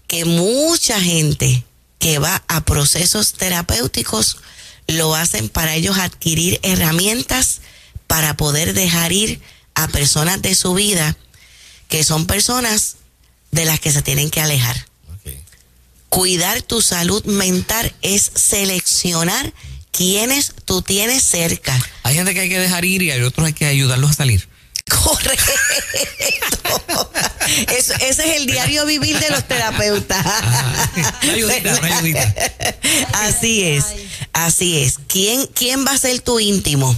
que 0.07 0.25
mucha 0.25 1.00
gente 1.00 1.63
que 1.98 2.19
va 2.19 2.43
a 2.48 2.62
procesos 2.65 3.33
terapéuticos 3.33 4.38
lo 4.89 5.15
hacen 5.15 5.50
para 5.50 5.75
ellos 5.75 5.98
adquirir 5.98 6.60
herramientas 6.63 7.62
para 8.08 8.36
poder 8.36 8.74
dejar 8.74 9.12
ir 9.12 9.41
a 9.75 9.88
personas 9.88 10.41
de 10.41 10.55
su 10.55 10.74
vida 10.74 11.15
que 11.88 12.03
son 12.03 12.25
personas 12.25 12.98
de 13.51 13.65
las 13.65 13.79
que 13.79 13.91
se 13.91 14.01
tienen 14.01 14.29
que 14.29 14.41
alejar. 14.41 14.86
Cuidar 16.10 16.63
tu 16.63 16.81
salud 16.81 17.24
mental 17.25 17.93
es 18.01 18.31
seleccionar 18.34 19.53
quienes 19.91 20.53
tú 20.65 20.81
tienes 20.81 21.24
cerca. 21.24 21.79
Hay 22.03 22.15
gente 22.15 22.34
que 22.34 22.41
hay 22.41 22.50
que 22.50 22.60
dejar 22.60 22.84
ir 22.84 23.03
y 23.03 23.12
hay 23.12 23.22
otros 23.22 23.46
hay 23.46 23.53
que 23.53 23.67
ayudarlos 23.67 24.12
a 24.12 24.13
salir. 24.13 24.49
Correcto. 24.89 25.51
ese 27.67 27.96
es 28.10 28.19
el 28.19 28.46
diario 28.46 28.86
vivir 28.86 29.17
de 29.19 29.29
los 29.29 29.48
terapeutas. 29.48 30.25
Así 33.13 33.63
es, 33.63 33.86
así 34.34 34.81
es. 34.81 35.00
¿Quién, 35.08 35.48
¿Quién 35.48 35.86
va 35.86 35.91
a 35.91 35.98
ser 35.98 36.19
tu 36.22 36.39
íntimo? 36.39 36.98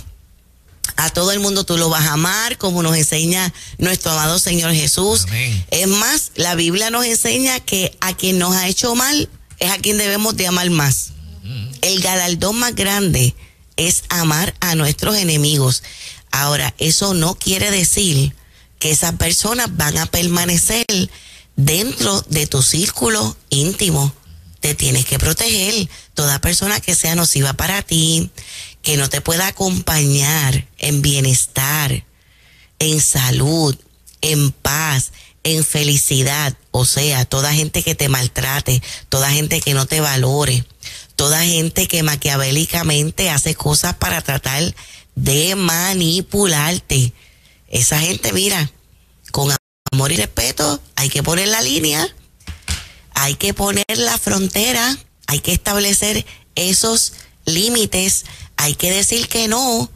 A 0.97 1.09
todo 1.09 1.31
el 1.31 1.39
mundo 1.39 1.63
tú 1.63 1.77
lo 1.77 1.89
vas 1.89 2.05
a 2.05 2.13
amar, 2.13 2.57
como 2.57 2.83
nos 2.83 2.95
enseña 2.95 3.53
nuestro 3.77 4.11
amado 4.11 4.39
Señor 4.39 4.73
Jesús. 4.73 5.25
Es 5.71 5.87
más, 5.87 6.31
la 6.35 6.55
Biblia 6.55 6.89
nos 6.89 7.05
enseña 7.05 7.59
que 7.59 7.95
a 8.01 8.15
quien 8.15 8.37
nos 8.37 8.55
ha 8.55 8.67
hecho 8.67 8.93
mal 8.95 9.29
es 9.59 9.71
a 9.71 9.77
quien 9.77 9.97
debemos 9.97 10.35
de 10.35 10.47
amar 10.47 10.69
más. 10.69 11.11
El 11.81 12.01
galardón 12.01 12.57
más 12.59 12.75
grande 12.75 13.35
es 13.77 14.03
amar 14.09 14.53
a 14.59 14.75
nuestros 14.75 15.15
enemigos. 15.15 15.81
Ahora, 16.31 16.73
eso 16.77 17.13
no 17.13 17.35
quiere 17.35 17.71
decir 17.71 18.33
que 18.79 18.91
esas 18.91 19.13
personas 19.15 19.75
van 19.77 19.97
a 19.97 20.05
permanecer 20.05 20.85
dentro 21.55 22.21
de 22.29 22.47
tu 22.47 22.63
círculo 22.63 23.37
íntimo. 23.49 24.13
Te 24.59 24.75
tienes 24.75 25.05
que 25.05 25.19
proteger. 25.19 25.89
Toda 26.13 26.41
persona 26.41 26.79
que 26.79 26.95
sea 26.95 27.15
nociva 27.15 27.53
para 27.53 27.81
ti, 27.81 28.31
que 28.81 28.97
no 28.97 29.09
te 29.09 29.21
pueda 29.21 29.47
acompañar 29.47 30.67
en 30.77 31.01
bienestar, 31.01 32.05
en 32.79 33.01
salud, 33.01 33.75
en 34.21 34.51
paz, 34.51 35.11
en 35.43 35.63
felicidad. 35.63 36.55
O 36.71 36.85
sea, 36.85 37.25
toda 37.25 37.53
gente 37.53 37.83
que 37.83 37.95
te 37.95 38.09
maltrate, 38.09 38.81
toda 39.09 39.31
gente 39.31 39.61
que 39.61 39.73
no 39.73 39.85
te 39.85 39.99
valore, 39.99 40.65
toda 41.15 41.43
gente 41.43 41.87
que 41.87 42.03
maquiavélicamente 42.03 43.29
hace 43.29 43.55
cosas 43.55 43.95
para 43.95 44.21
tratar 44.21 44.73
de 45.15 45.55
manipularte. 45.55 47.13
Esa 47.67 47.99
gente, 47.99 48.33
mira, 48.33 48.71
con 49.31 49.55
amor 49.91 50.11
y 50.11 50.17
respeto, 50.17 50.81
hay 50.95 51.09
que 51.09 51.23
poner 51.23 51.47
la 51.47 51.61
línea, 51.61 52.07
hay 53.13 53.35
que 53.35 53.53
poner 53.53 53.85
la 53.95 54.17
frontera, 54.17 54.97
hay 55.27 55.39
que 55.39 55.53
establecer 55.53 56.25
esos 56.55 57.13
límites 57.45 58.25
hay 58.61 58.75
que 58.75 58.91
decir 58.91 59.27
que 59.27 59.47
no. 59.47 59.89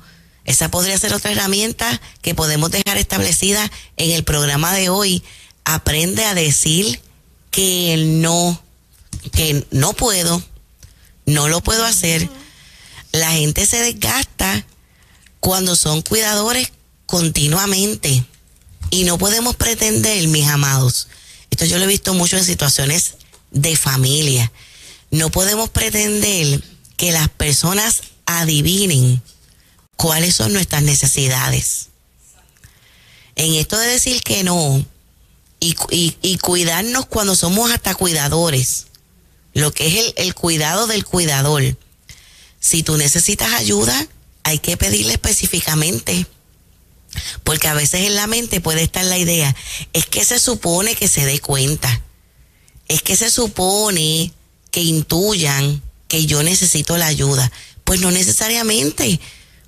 Esa 0.44 0.72
podría 0.72 0.98
ser 0.98 1.14
otra 1.14 1.32
herramienta 1.32 2.02
que 2.24 2.34
podemos 2.34 2.72
dejar 2.72 2.98
establecida 2.98 3.72
en 3.96 4.10
el 4.10 4.24
programa 4.24 4.74
de 4.74 4.90
hoy. 4.90 5.24
Aprende 5.66 6.26
a 6.26 6.34
decir 6.34 7.00
que 7.52 7.96
no, 8.08 8.60
que 9.34 9.68
no 9.70 9.94
puedo, 9.94 10.44
no 11.28 11.48
lo 11.48 11.62
puedo 11.62 11.86
hacer. 11.86 12.28
La 13.12 13.34
gente 13.34 13.68
se 13.68 13.78
desgasta 13.78 14.66
cuando 15.46 15.76
son 15.76 16.02
cuidadores 16.02 16.72
continuamente 17.06 18.26
y 18.90 19.04
no 19.04 19.20
podemos 19.20 19.56
pretender, 19.56 20.28
mis 20.30 20.48
amados, 20.48 21.08
esto 21.52 21.66
yo 21.66 21.78
lo 21.78 21.84
he 21.84 21.88
visto 21.88 22.16
mucho 22.16 22.36
en 22.36 22.44
situaciones 22.44 23.14
de 23.52 23.76
familia, 23.76 24.52
no 25.12 25.30
podemos 25.30 25.70
pretender 25.70 26.64
que 26.98 27.12
las 27.12 27.30
personas 27.30 28.02
adivinen 28.26 29.22
cuáles 29.96 30.34
son 30.34 30.52
nuestras 30.52 30.82
necesidades. 30.82 31.90
En 33.36 33.54
esto 33.54 33.78
de 33.78 33.86
decir 33.86 34.24
que 34.24 34.44
no 34.44 34.84
y, 35.60 36.38
cuidarnos 36.40 37.06
cuando 37.06 37.36
somos 37.36 37.70
hasta 37.70 37.94
cuidadores, 37.94 38.88
lo 39.54 39.72
que 39.72 39.86
es 39.86 40.06
el, 40.06 40.14
el 40.26 40.34
cuidado 40.34 40.88
del 40.88 41.06
cuidador. 41.06 41.78
Si 42.60 42.82
tú 42.82 42.98
necesitas 42.98 43.54
ayuda, 43.54 44.08
hay 44.46 44.60
que 44.60 44.78
pedirle 44.78 45.14
específicamente. 45.14 46.26
Porque 47.44 47.68
a 47.68 47.74
veces 47.74 48.02
en 48.06 48.16
la 48.16 48.28
mente 48.28 48.62
puede 48.62 48.84
estar 48.84 49.04
la 49.04 49.18
idea, 49.18 49.54
es 49.94 50.06
que 50.06 50.24
se 50.24 50.40
supone 50.40 50.96
que 50.96 51.08
se 51.08 51.26
dé 51.26 51.40
cuenta, 51.40 52.02
es 52.88 53.02
que 53.02 53.16
se 53.16 53.32
supone 53.32 54.32
que 54.72 54.82
intuyan 54.82 55.82
que 56.08 56.26
yo 56.26 56.44
necesito 56.44 56.98
la 56.98 57.08
ayuda. 57.08 57.52
Pues 57.86 58.02
no 58.02 58.12
necesariamente, 58.12 59.20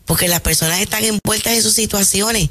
porque 0.06 0.28
las 0.28 0.42
personas 0.42 0.80
están 0.80 1.04
envueltas 1.04 1.54
en 1.54 1.64
sus 1.64 1.74
situaciones. 1.74 2.50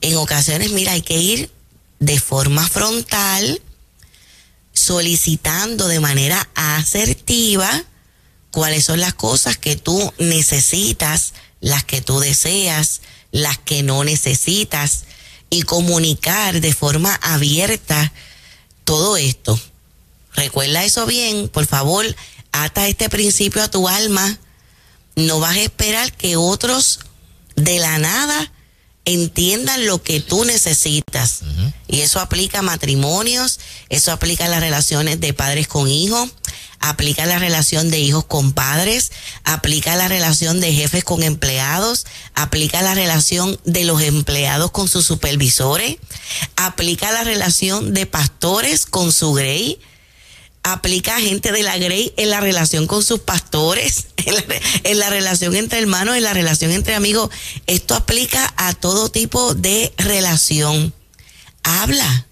En 0.00 0.16
ocasiones, 0.16 0.70
mira, 0.70 0.92
hay 0.92 1.02
que 1.02 1.18
ir 1.18 1.50
de 1.98 2.18
forma 2.20 2.66
frontal, 2.68 3.60
solicitando 4.72 5.88
de 5.88 6.00
manera 6.00 6.48
asertiva 6.54 7.84
cuáles 8.50 8.84
son 8.84 9.00
las 9.00 9.14
cosas 9.14 9.56
que 9.56 9.76
tú 9.76 10.12
necesitas, 10.18 11.34
las 11.60 11.84
que 11.84 12.00
tú 12.00 12.20
deseas, 12.20 13.00
las 13.32 13.58
que 13.58 13.82
no 13.82 14.04
necesitas, 14.04 15.04
y 15.50 15.62
comunicar 15.62 16.60
de 16.60 16.72
forma 16.72 17.14
abierta 17.22 18.12
todo 18.84 19.16
esto. 19.16 19.60
Recuerda 20.34 20.84
eso 20.84 21.06
bien, 21.06 21.48
por 21.48 21.66
favor, 21.66 22.06
ata 22.52 22.86
este 22.86 23.08
principio 23.08 23.62
a 23.62 23.70
tu 23.70 23.88
alma 23.88 24.38
no 25.16 25.40
vas 25.40 25.56
a 25.56 25.60
esperar 25.60 26.12
que 26.12 26.36
otros 26.36 27.00
de 27.56 27.78
la 27.78 27.98
nada 27.98 28.52
entiendan 29.12 29.86
lo 29.86 30.02
que 30.02 30.20
tú 30.20 30.44
necesitas. 30.44 31.40
Y 31.88 32.00
eso 32.00 32.20
aplica 32.20 32.60
a 32.60 32.62
matrimonios, 32.62 33.60
eso 33.88 34.12
aplica 34.12 34.46
a 34.46 34.48
las 34.48 34.60
relaciones 34.60 35.20
de 35.20 35.32
padres 35.34 35.68
con 35.68 35.88
hijos, 35.88 36.30
aplica 36.80 37.24
a 37.24 37.26
la 37.26 37.38
relación 37.38 37.90
de 37.90 38.00
hijos 38.00 38.24
con 38.24 38.52
padres, 38.52 39.12
aplica 39.44 39.92
a 39.92 39.96
la 39.96 40.08
relación 40.08 40.60
de 40.60 40.72
jefes 40.72 41.04
con 41.04 41.22
empleados, 41.22 42.06
aplica 42.34 42.80
a 42.80 42.82
la 42.82 42.94
relación 42.94 43.58
de 43.64 43.84
los 43.84 44.02
empleados 44.02 44.70
con 44.70 44.88
sus 44.88 45.04
supervisores, 45.04 45.96
aplica 46.56 47.10
a 47.10 47.12
la 47.12 47.24
relación 47.24 47.92
de 47.92 48.06
pastores 48.06 48.86
con 48.86 49.12
su 49.12 49.32
grey, 49.32 49.78
aplica 50.62 51.16
a 51.16 51.20
gente 51.20 51.52
de 51.52 51.62
la 51.62 51.78
Grey 51.78 52.12
en 52.16 52.30
la 52.30 52.40
relación 52.40 52.86
con 52.86 53.02
sus 53.02 53.20
pastores, 53.20 54.06
en 54.84 54.98
la, 54.98 55.10
relación 55.10 55.56
entre 55.56 55.78
hermanos, 55.78 56.16
en 56.16 56.22
la 56.22 56.34
relación 56.34 56.70
entre 56.72 56.94
amigos. 56.94 57.30
Esto 57.66 57.94
aplica 57.94 58.52
a 58.56 58.74
todo 58.74 59.10
tipo 59.10 59.54
de 59.54 59.92
relación. 59.96 60.92
Habla 61.62 62.26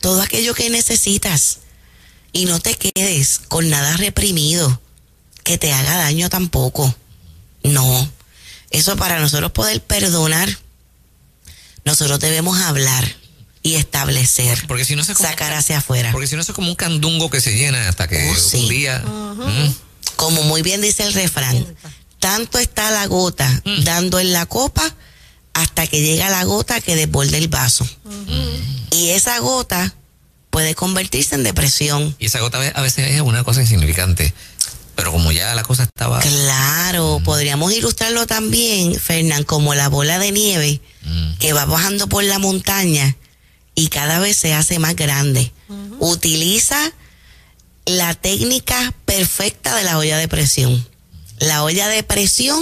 todo 0.00 0.22
aquello 0.22 0.54
que 0.54 0.70
necesitas 0.70 1.58
y 2.32 2.44
no 2.44 2.60
te 2.60 2.74
quedes 2.74 3.40
con 3.48 3.68
nada 3.68 3.96
reprimido 3.96 4.80
que 5.44 5.58
te 5.58 5.72
haga 5.72 5.96
daño 5.96 6.28
tampoco. 6.28 6.94
No, 7.62 8.10
eso 8.70 8.96
para 8.96 9.18
nosotros 9.18 9.52
poder 9.52 9.82
perdonar, 9.82 10.58
nosotros 11.84 12.20
debemos 12.20 12.60
hablar 12.60 13.16
y 13.62 13.74
establecer. 13.74 14.64
Porque 14.66 14.84
si 14.84 14.96
no 14.96 15.04
se 15.04 15.14
sacar 15.14 15.52
hacia 15.52 15.78
afuera. 15.78 16.12
Porque 16.12 16.26
si 16.26 16.36
no 16.36 16.42
es 16.42 16.48
como 16.48 16.68
un 16.68 16.76
candungo 16.76 17.30
que 17.30 17.40
se 17.40 17.56
llena 17.56 17.88
hasta 17.88 18.08
que 18.08 18.30
oh, 18.30 18.58
un 18.58 18.68
día. 18.68 18.98
¿Mm? 19.00 19.74
Como 20.16 20.42
muy 20.42 20.62
bien 20.62 20.80
dice 20.80 21.04
el 21.04 21.12
refrán, 21.12 21.64
tanto 22.18 22.58
está 22.58 22.90
la 22.90 23.06
gota 23.06 23.48
mm. 23.64 23.84
dando 23.84 24.18
en 24.18 24.32
la 24.32 24.46
copa 24.46 24.82
hasta 25.54 25.86
que 25.86 26.00
llega 26.00 26.30
la 26.30 26.44
gota 26.44 26.80
que 26.80 26.96
desborda 26.96 27.36
el 27.36 27.48
vaso. 27.48 27.86
Y 28.90 29.10
esa 29.10 29.38
gota 29.38 29.94
puede 30.50 30.74
convertirse 30.74 31.34
en 31.34 31.44
depresión. 31.44 32.14
Y 32.18 32.26
esa 32.26 32.40
gota 32.40 32.58
a 32.58 32.82
veces 32.82 33.10
es 33.10 33.20
una 33.20 33.44
cosa 33.44 33.60
insignificante. 33.60 34.32
Pero 34.96 35.12
como 35.12 35.30
ya 35.30 35.54
la 35.54 35.62
cosa 35.62 35.84
estaba. 35.84 36.18
Claro, 36.18 37.20
podríamos 37.24 37.72
ilustrarlo 37.72 38.26
también, 38.26 38.98
Fernán, 38.98 39.44
como 39.44 39.74
la 39.74 39.88
bola 39.88 40.18
de 40.18 40.32
nieve 40.32 40.80
que 41.38 41.52
va 41.52 41.64
bajando 41.64 42.08
por 42.08 42.24
la 42.24 42.38
montaña 42.40 43.16
y 43.78 43.86
cada 43.90 44.18
vez 44.18 44.36
se 44.36 44.54
hace 44.54 44.80
más 44.80 44.96
grande. 44.96 45.52
Utiliza 46.00 46.92
la 47.86 48.12
técnica 48.12 48.92
perfecta 49.04 49.76
de 49.76 49.84
la 49.84 49.98
olla 49.98 50.18
de 50.18 50.26
presión. 50.26 50.84
La 51.38 51.62
olla 51.62 51.86
de 51.86 52.02
presión 52.02 52.60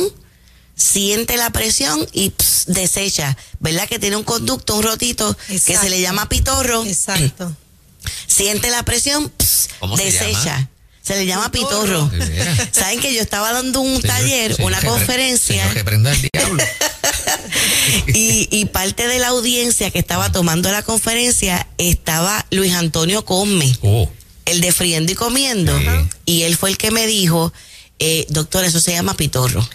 siente 0.74 1.38
la 1.38 1.48
presión 1.48 2.06
y 2.12 2.34
desecha, 2.66 3.34
¿verdad? 3.60 3.88
Que 3.88 3.98
tiene 3.98 4.16
un 4.16 4.24
conducto, 4.24 4.76
un 4.76 4.82
rotito 4.82 5.34
que 5.48 5.58
se 5.58 5.88
le 5.88 6.02
llama 6.02 6.28
pitorro. 6.28 6.84
Exacto. 6.84 7.56
Siente 8.26 8.68
la 8.68 8.84
presión, 8.84 9.32
desecha. 9.96 10.68
Se 11.00 11.16
le 11.16 11.24
llama 11.24 11.50
pitorro. 11.50 12.10
Saben 12.72 13.00
que 13.00 13.14
yo 13.14 13.22
estaba 13.22 13.52
dando 13.54 13.80
un 13.80 14.02
taller, 14.02 14.54
una 14.58 14.82
conferencia. 14.82 15.64
y, 18.08 18.64
parte 18.66 19.06
de 19.08 19.18
la 19.18 19.28
audiencia 19.28 19.90
que 19.90 19.98
estaba 19.98 20.30
tomando 20.32 20.70
la 20.70 20.82
conferencia 20.82 21.66
estaba 21.78 22.44
Luis 22.50 22.74
Antonio 22.74 23.24
Come, 23.24 23.76
oh. 23.82 24.10
el 24.44 24.60
de 24.60 24.72
Friendo 24.72 25.12
y 25.12 25.14
Comiendo. 25.14 25.72
Y 26.24 26.42
él 26.42 26.56
fue 26.56 26.70
el 26.70 26.78
que 26.78 26.90
me 26.90 27.06
dijo, 27.06 27.52
eh, 27.98 28.26
doctor, 28.28 28.64
eso 28.64 28.80
se 28.80 28.92
llama 28.92 29.16
pitorro. 29.16 29.66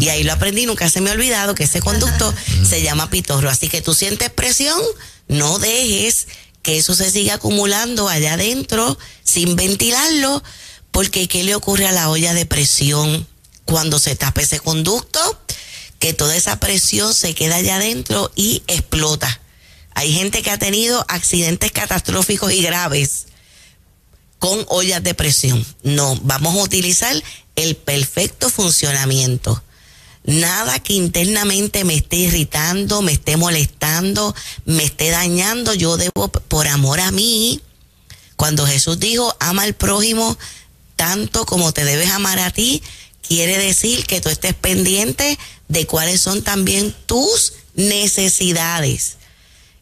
y 0.00 0.08
ahí 0.08 0.24
lo 0.24 0.32
aprendí, 0.32 0.66
nunca 0.66 0.90
se 0.90 1.00
me 1.00 1.10
ha 1.10 1.12
olvidado 1.12 1.54
que 1.54 1.64
ese 1.64 1.80
conducto 1.80 2.34
se 2.68 2.82
llama 2.82 3.10
pitorro. 3.10 3.50
Así 3.50 3.68
que 3.68 3.82
tú 3.82 3.94
sientes 3.94 4.30
presión, 4.30 4.80
no 5.28 5.58
dejes 5.58 6.28
que 6.62 6.78
eso 6.78 6.94
se 6.94 7.10
siga 7.10 7.34
acumulando 7.34 8.08
allá 8.08 8.34
adentro 8.34 8.98
sin 9.22 9.56
ventilarlo 9.56 10.42
porque 10.90 11.28
¿qué 11.28 11.44
le 11.44 11.54
ocurre 11.54 11.86
a 11.86 11.92
la 11.92 12.10
olla 12.10 12.34
de 12.34 12.46
presión 12.46 13.26
cuando 13.64 13.98
se 13.98 14.16
tapa 14.16 14.40
ese 14.40 14.58
conducto? 14.58 15.20
Que 15.98 16.12
toda 16.14 16.36
esa 16.36 16.60
presión 16.60 17.14
se 17.14 17.34
queda 17.34 17.56
allá 17.56 17.76
adentro 17.76 18.30
y 18.36 18.62
explota. 18.66 19.40
Hay 19.94 20.12
gente 20.12 20.42
que 20.42 20.50
ha 20.50 20.58
tenido 20.58 21.04
accidentes 21.08 21.72
catastróficos 21.72 22.52
y 22.52 22.62
graves 22.62 23.26
con 24.38 24.64
ollas 24.68 25.02
de 25.02 25.14
presión. 25.14 25.64
No, 25.82 26.16
vamos 26.22 26.54
a 26.54 26.62
utilizar 26.62 27.20
el 27.56 27.74
perfecto 27.76 28.50
funcionamiento. 28.50 29.62
Nada 30.24 30.78
que 30.78 30.92
internamente 30.92 31.84
me 31.84 31.94
esté 31.94 32.16
irritando, 32.16 33.02
me 33.02 33.12
esté 33.12 33.36
molestando, 33.36 34.34
me 34.66 34.84
esté 34.84 35.10
dañando. 35.10 35.74
Yo 35.74 35.96
debo, 35.96 36.28
por 36.28 36.68
amor 36.68 37.00
a 37.00 37.10
mí, 37.10 37.60
cuando 38.36 38.66
Jesús 38.66 39.00
dijo, 39.00 39.34
ama 39.40 39.62
al 39.62 39.74
prójimo 39.74 40.38
tanto 40.98 41.46
como 41.46 41.72
te 41.72 41.84
debes 41.84 42.10
amar 42.10 42.40
a 42.40 42.50
ti, 42.50 42.82
quiere 43.28 43.58
decir 43.58 44.06
que 44.06 44.20
tú 44.20 44.30
estés 44.30 44.54
pendiente 44.54 45.38
de 45.68 45.86
cuáles 45.86 46.20
son 46.20 46.42
también 46.42 46.94
tus 47.06 47.52
necesidades. 47.74 49.18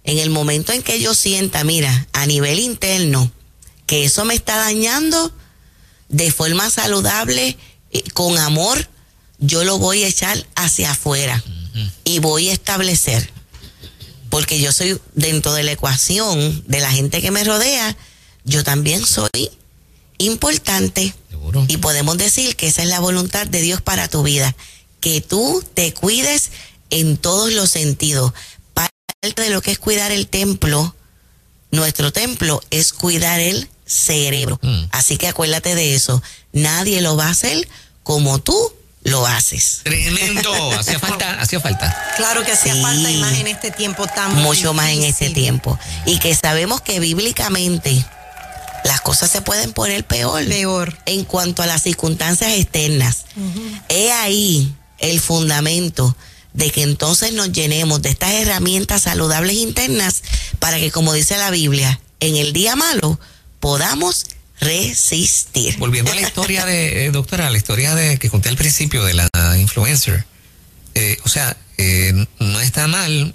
En 0.05 0.19
el 0.19 0.31
momento 0.31 0.73
en 0.73 0.83
que 0.83 1.01
yo 1.01 1.15
sienta, 1.15 1.65
mira, 1.65 2.09
a 2.13 2.27
nivel 2.27 2.59
interno, 2.59 3.31
que 3.87 4.05
eso 4.05 4.25
me 4.25 4.35
está 4.35 4.57
dañando 4.57 5.33
de 6.09 6.31
forma 6.31 6.71
saludable, 6.71 7.57
eh, 7.93 8.03
con 8.13 8.37
amor, 8.39 8.89
yo 9.39 9.65
lo 9.65 9.79
voy 9.79 10.03
a 10.03 10.09
echar 10.09 10.47
hacia 10.55 10.93
afuera 10.93 11.43
y 12.05 12.21
voy 12.21 12.49
a 12.49 12.53
establecer, 12.53 13.31
porque 14.31 14.59
yo 14.61 14.73
soy 14.73 14.99
dentro 15.15 15.53
de 15.53 15.63
la 15.63 15.73
ecuación 15.73 16.65
de 16.67 16.81
la 16.81 16.91
gente 16.91 17.21
que 17.21 17.31
me 17.31 17.45
rodea, 17.45 17.97
yo 18.45 18.65
también 18.65 19.05
soy 19.05 19.51
importante. 20.19 21.15
Y 21.69 21.77
podemos 21.79 22.19
decir 22.19 22.57
que 22.57 22.69
esa 22.69 22.83
es 22.83 22.89
la 22.89 23.01
voluntad 23.01 23.47
de 23.47 23.61
Dios 23.61 23.81
para 23.81 24.09
tu 24.09 24.23
vida, 24.23 24.55
que 25.01 25.21
tú 25.21 25.65
te 25.75 25.93
cuides 25.93 26.51
en 26.91 27.17
todos 27.17 27.53
los 27.53 27.71
sentidos. 27.71 28.33
Parte 28.75 29.43
de 29.43 29.51
lo 29.51 29.63
que 29.63 29.73
es 29.73 29.79
cuidar 29.79 30.13
el 30.13 30.29
templo, 30.29 30.95
nuestro 31.71 32.13
templo, 32.13 32.61
es 32.71 32.93
cuidar 32.93 33.41
el 33.41 33.69
cerebro. 33.85 34.59
Mm. 34.63 34.85
Así 34.91 35.17
que 35.17 35.29
acuérdate 35.29 35.75
de 35.75 35.95
eso. 35.95 36.23
Nadie 36.53 37.01
lo 37.01 37.17
va 37.17 37.27
a 37.27 37.31
hacer 37.31 37.69
como 38.03 38.39
tú 38.39 38.73
lo 39.07 39.27
haces. 39.27 39.81
Tremendo, 39.85 40.53
hacía 40.79 40.99
falta, 40.99 41.41
hacía 41.41 41.61
falta. 41.61 41.97
Claro 42.17 42.45
que 42.45 42.53
hacía 42.53 42.75
falta 42.77 43.11
y 43.11 43.17
más 43.19 43.35
en 43.35 43.47
este 43.47 43.71
tiempo 43.71 44.07
tan 44.07 44.35
mucho 44.43 44.75
más 44.75 44.91
en 44.91 45.05
este 45.05 45.31
tiempo 45.31 45.79
y 46.05 46.19
que 46.19 46.35
sabemos 46.35 46.81
que 46.81 46.99
bíblicamente 46.99 48.05
las 48.85 49.01
cosas 49.01 49.31
se 49.31 49.43
pueden 49.43 49.73
poner 49.73 50.07
peor. 50.07 50.47
Peor. 50.47 50.97
En 51.07 51.25
cuanto 51.25 51.63
a 51.63 51.67
las 51.67 51.83
circunstancias 51.83 52.53
externas. 52.53 53.25
He 53.89 54.13
ahí 54.13 54.75
el 54.99 55.21
fundamento 55.21 56.17
de 56.53 56.71
que 56.71 56.83
entonces 56.83 57.33
nos 57.35 57.53
llenemos 57.53 58.01
de 58.03 58.09
estas 58.11 58.33
herramientas 58.33 59.03
saludables 59.03 59.57
internas 59.57 60.23
para 60.59 60.79
que, 60.79 60.91
como 60.91 61.13
dice 61.13 61.37
la 61.37 61.51
Biblia, 61.51 62.01
en 62.21 62.37
el 62.37 62.53
día 62.53 62.77
malo 62.77 63.21
podamos 63.61 64.25
resistir. 64.61 65.77
Volviendo 65.79 66.13
a 66.13 66.15
la 66.15 66.23
historia 66.23 66.65
de, 66.65 67.05
eh, 67.05 67.11
doctora, 67.11 67.51
la 67.51 67.59
historia 67.59 67.95
de 67.95 68.19
que 68.19 68.31
conté 68.31 68.49
al 68.49 68.57
principio 68.57 69.05
de 69.05 69.15
la 69.15 69.29
influencer. 69.59 70.25
Eh, 70.95 71.19
o 71.25 71.29
sea, 71.29 71.57
eh, 71.77 72.27
no 72.39 72.61
está 72.61 72.87
mal, 72.87 73.35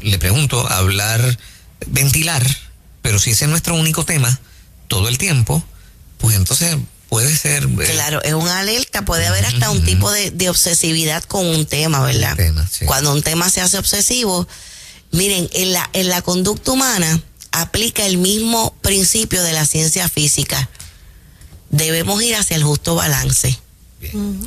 le 0.00 0.18
pregunto, 0.18 0.70
hablar, 0.70 1.38
ventilar, 1.86 2.46
pero 3.02 3.18
si 3.18 3.30
ese 3.30 3.46
es 3.46 3.50
nuestro 3.50 3.74
único 3.74 4.04
tema, 4.04 4.38
todo 4.88 5.08
el 5.08 5.18
tiempo, 5.18 5.62
pues 6.18 6.36
entonces 6.36 6.76
puede 7.08 7.34
ser... 7.36 7.64
Eh, 7.64 7.92
claro, 7.92 8.22
es 8.22 8.34
una 8.34 8.58
alerta, 8.58 9.04
puede 9.04 9.26
haber 9.26 9.46
hasta 9.46 9.70
un 9.70 9.84
tipo 9.84 10.10
de, 10.10 10.50
obsesividad 10.50 11.22
con 11.24 11.46
un 11.46 11.66
tema, 11.66 12.02
¿verdad? 12.02 12.36
Cuando 12.86 13.12
un 13.12 13.22
tema 13.22 13.48
se 13.50 13.60
hace 13.60 13.78
obsesivo, 13.78 14.48
miren, 15.12 15.48
en 15.52 15.72
la, 15.72 15.88
en 15.92 16.08
la 16.08 16.22
conducta 16.22 16.72
humana 16.72 17.22
aplica 17.52 18.04
el 18.04 18.18
mismo 18.18 18.74
principio 18.82 19.42
de 19.42 19.52
la 19.52 19.66
ciencia 19.66 20.08
física. 20.08 20.68
Debemos 21.70 22.22
ir 22.22 22.36
hacia 22.36 22.56
el 22.56 22.64
justo 22.64 22.94
balance. 22.94 23.58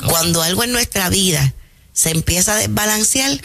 Cuando 0.07 0.41
algo 0.41 0.63
en 0.63 0.71
nuestra 0.71 1.09
vida 1.09 1.53
se 1.93 2.11
empieza 2.11 2.53
a 2.53 2.57
desbalancear, 2.57 3.39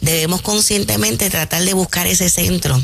debemos 0.00 0.40
conscientemente 0.40 1.30
tratar 1.30 1.64
de 1.64 1.74
buscar 1.74 2.06
ese 2.06 2.30
centro 2.30 2.82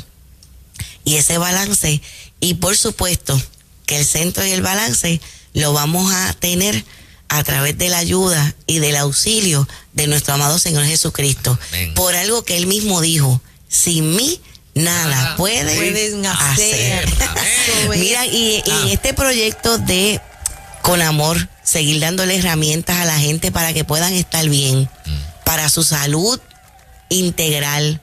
y 1.08 1.16
ese 1.16 1.38
balance 1.38 2.02
y 2.38 2.54
por 2.54 2.76
supuesto 2.76 3.40
que 3.86 3.96
el 3.96 4.04
centro 4.04 4.44
y 4.44 4.50
el 4.50 4.60
balance 4.60 5.22
lo 5.54 5.72
vamos 5.72 6.12
a 6.12 6.34
tener 6.34 6.84
a 7.30 7.42
través 7.44 7.78
de 7.78 7.88
la 7.88 7.96
ayuda 7.96 8.54
y 8.66 8.78
del 8.78 8.94
auxilio 8.96 9.66
de 9.94 10.06
nuestro 10.06 10.34
amado 10.34 10.58
Señor 10.58 10.84
Jesucristo. 10.84 11.58
Por 11.94 12.14
algo 12.14 12.44
que 12.44 12.58
él 12.58 12.66
mismo 12.66 13.00
dijo, 13.00 13.40
sin 13.70 14.16
mí 14.16 14.38
nada 14.74 15.34
pueden, 15.36 16.26
hacer. 16.26 17.08
Mira, 17.88 18.26
y, 18.26 18.62
ah. 18.70 18.88
este 18.90 19.14
proyecto 19.14 19.78
de 19.78 20.20
Con 20.82 21.00
Amor, 21.00 21.48
seguir 21.64 22.00
dándole 22.00 22.36
herramientas 22.36 22.98
a 22.98 23.06
la 23.06 23.18
gente 23.18 23.50
para 23.50 23.72
que 23.72 23.84
puedan 23.84 24.12
estar 24.12 24.46
bien, 24.46 24.82
mm. 24.82 25.44
para 25.44 25.70
su 25.70 25.84
salud, 25.84 26.38
integral, 27.08 28.02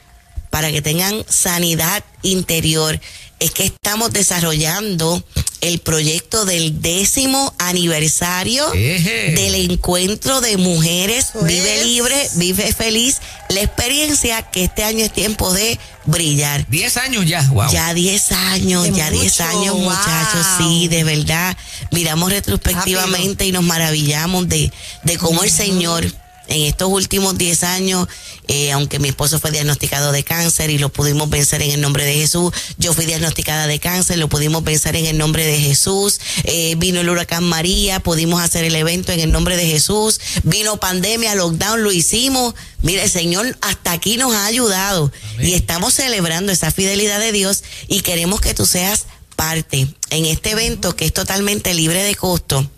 para 0.56 0.72
que 0.72 0.82
tengan 0.82 1.26
sanidad 1.28 2.02
interior, 2.22 2.98
es 3.42 3.52
que 3.52 3.66
estamos 3.66 4.14
desarrollando 4.14 5.22
el 5.60 5.80
proyecto 5.80 6.46
del 6.46 6.82
décimo 6.82 7.54
aniversario 7.58 8.74
Eje. 8.74 9.34
del 9.34 9.70
encuentro 9.70 10.40
de 10.40 10.56
mujeres 10.56 11.32
Eso 11.36 11.44
Vive 11.44 11.82
es. 11.82 11.86
Libre, 11.86 12.30
Vive 12.36 12.72
Feliz, 12.72 13.18
la 13.50 13.64
experiencia 13.64 14.44
que 14.44 14.64
este 14.64 14.86
año 14.86 15.04
es 15.04 15.12
tiempo 15.12 15.52
de 15.52 15.78
brillar. 16.06 16.66
10 16.70 16.98
años 17.00 17.26
ya, 17.26 17.42
wow. 17.52 17.70
Ya 17.70 17.94
10 17.94 18.32
años, 18.32 18.84
De 18.84 18.94
ya 18.94 19.12
10 19.12 19.24
mucho, 19.26 19.44
años, 19.44 19.74
wow. 19.76 19.84
muchachos, 19.90 20.48
sí, 20.58 20.88
de 20.88 21.04
verdad. 21.04 21.58
Miramos 21.92 22.32
retrospectivamente 22.32 23.46
y 23.46 23.52
nos 23.52 23.66
maravillamos 23.66 24.48
de, 24.48 24.72
de 25.04 25.18
cómo 25.18 25.44
el 25.44 25.52
Señor 25.52 26.10
en 26.48 26.62
estos 26.62 26.90
últimos 26.90 27.38
10 27.38 27.64
años, 27.64 28.08
eh, 28.48 28.72
aunque 28.72 29.00
mi 29.00 29.10
esposo 29.10 29.40
fue 29.40 29.52
diagnosticado 29.52 30.12
de 30.12 30.24
cáncer 30.24 30.70
y 30.70 30.78
lo 30.78 30.90
pudimos 30.90 31.30
vencer 31.30 31.62
en 31.62 31.72
el 31.72 31.82
nombre 31.82 32.06
de 32.06 32.14
Jesús, 32.14 32.54
yo 32.78 32.94
fui 32.94 33.06
diagnosticada 33.06 33.68
de 33.68 33.80
cáncer, 33.80 34.18
lo 34.18 34.30
pudimos 34.30 34.64
vencer 34.64 34.96
en 34.96 35.06
el 35.06 35.18
nombre 35.18 35.46
de 35.46 35.60
Jesús, 35.60 36.20
eh, 36.44 36.76
vino 36.78 37.02
el 37.02 37.10
huracán 37.10 37.44
María, 37.44 38.00
pudimos 38.00 38.42
hacer 38.42 38.64
el 38.64 38.76
evento 38.76 39.12
en 39.12 39.20
el 39.20 39.32
nombre 39.32 39.58
de 39.58 39.66
Jesús, 39.66 40.20
vino 40.44 40.78
pandemia, 40.78 41.36
lockdown, 41.36 41.84
lo 41.84 41.92
hicimos. 41.92 42.56
Mira, 42.82 43.04
el 43.04 43.10
Señor 43.10 43.58
hasta 43.62 43.92
aquí 43.92 44.18
nos 44.18 44.34
ha 44.34 44.46
ayudado 44.46 45.12
Amén. 45.34 45.48
y 45.48 45.54
estamos 45.54 45.94
celebrando 45.94 46.52
esa 46.52 46.72
fidelidad 46.72 47.20
de 47.20 47.32
Dios 47.32 47.64
y 47.88 48.02
queremos 48.02 48.42
que 48.42 48.54
tú 48.54 48.66
seas 48.66 49.06
parte 49.36 49.88
en 50.10 50.26
este 50.26 50.52
evento 50.52 50.96
que 50.96 51.06
es 51.06 51.14
totalmente 51.14 51.74
libre 51.74 52.04
de 52.04 52.16
costo, 52.16 52.70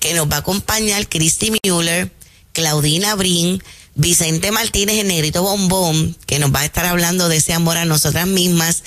que 0.00 0.14
nos 0.14 0.30
va 0.30 0.36
a 0.36 0.40
acompañar 0.40 1.08
Christy 1.08 1.52
Mueller, 1.62 2.10
Claudina 2.56 3.14
Brin, 3.16 3.62
Vicente 3.96 4.50
Martínez, 4.50 4.96
el 4.96 5.08
negrito 5.08 5.42
bombón, 5.42 6.16
que 6.24 6.38
nos 6.38 6.54
va 6.54 6.60
a 6.60 6.64
estar 6.64 6.86
hablando 6.86 7.28
de 7.28 7.36
ese 7.36 7.52
amor 7.52 7.76
a 7.76 7.84
nosotras 7.84 8.26
mismas, 8.26 8.82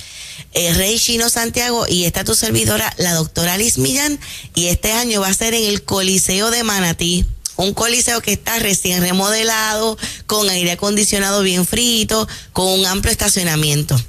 eh, 0.54 0.74
Rey 0.74 0.98
Chino 0.98 1.30
Santiago 1.30 1.86
y 1.88 2.06
esta 2.06 2.24
tu 2.24 2.34
servidora, 2.34 2.92
la 2.98 3.14
doctora 3.14 3.60
Liz 3.60 3.78
Millán, 3.78 4.20
y 4.56 4.70
este 4.70 4.92
año 4.92 5.22
va 5.22 5.28
a 5.28 5.34
ser 5.36 5.54
en 5.54 5.66
el 5.66 5.84
Coliseo 5.84 6.50
de 6.50 6.64
Manatí. 6.64 7.28
Un 7.58 7.76
coliseo 7.76 8.22
que 8.22 8.34
está 8.34 8.58
recién 8.58 9.02
remodelado, 9.02 10.00
con 10.26 10.50
aire 10.50 10.72
acondicionado 10.72 11.44
bien 11.44 11.68
frito, 11.68 12.28
con 12.54 12.70
un 12.70 12.88
amplio 12.88 13.12
estacionamiento. 13.12 14.02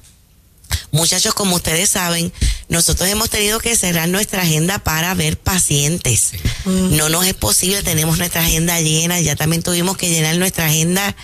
Muchachos, 0.91 1.35
como 1.35 1.57
ustedes 1.57 1.91
saben, 1.91 2.33
nosotros 2.71 3.09
hemos 3.11 3.29
tenido 3.29 3.59
que 3.61 3.77
cerrar 3.77 4.09
nuestra 4.09 4.43
agenda 4.43 4.79
para 4.79 5.13
ver 5.15 5.37
pacientes. 5.39 6.31
No 6.65 7.09
nos 7.11 7.27
es 7.27 7.35
posible, 7.35 7.83
tenemos 7.83 8.17
nuestra 8.17 8.41
agenda 8.43 8.81
llena, 8.81 9.21
ya 9.21 9.37
también 9.37 9.63
tuvimos 9.63 9.97
que 9.99 10.09
llenar 10.09 10.37
nuestra 10.39 10.67
agenda 10.67 11.15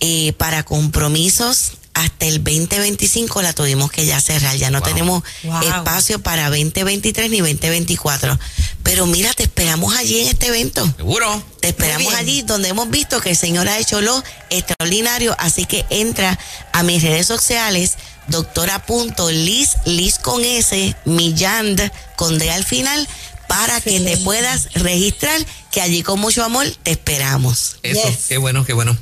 eh, 0.00 0.34
para 0.36 0.64
compromisos. 0.64 1.72
Hasta 1.94 2.24
el 2.24 2.42
2025 2.42 3.42
la 3.42 3.52
tuvimos 3.52 3.92
que 3.92 4.06
ya 4.06 4.18
cerrar, 4.20 4.56
ya 4.56 4.70
no 4.70 4.80
Wow. 4.80 4.88
tenemos 4.88 5.22
Wow. 5.44 5.60
espacio 5.62 6.18
para 6.20 6.48
2023 6.48 7.30
ni 7.30 7.40
2024. 7.40 8.38
Pero 8.82 9.04
mira, 9.06 9.32
te 9.34 9.42
esperamos 9.42 9.94
allí 9.94 10.20
en 10.20 10.28
este 10.28 10.46
evento. 10.46 10.84
Seguro. 10.96 11.42
Te 11.60 11.68
esperamos 11.68 12.14
allí 12.14 12.42
donde 12.42 12.70
hemos 12.70 12.88
visto 12.88 13.20
que 13.20 13.30
el 13.30 13.36
Señor 13.36 13.68
ha 13.68 13.78
hecho 13.78 14.00
lo 14.00 14.24
extraordinario. 14.48 15.36
Así 15.38 15.66
que 15.66 15.84
entra 15.90 16.38
a 16.72 16.82
mis 16.82 17.02
redes 17.02 17.26
sociales, 17.26 17.92
doctora.liz, 18.28 19.76
Liz 19.84 20.18
con 20.18 20.44
S, 20.44 20.96
Milland, 21.04 21.90
con 22.16 22.38
D 22.38 22.50
al 22.50 22.64
final, 22.64 23.08
para 23.48 23.80
que 23.80 24.00
te 24.00 24.16
puedas 24.18 24.68
registrar, 24.74 25.38
que 25.70 25.82
allí 25.82 26.02
con 26.02 26.18
mucho 26.20 26.42
amor 26.44 26.66
te 26.82 26.92
esperamos. 26.92 27.76
Eso, 27.82 28.08
Yes. 28.08 28.26
qué 28.28 28.38
bueno, 28.38 28.64
qué 28.64 28.72
bueno. 28.72 28.96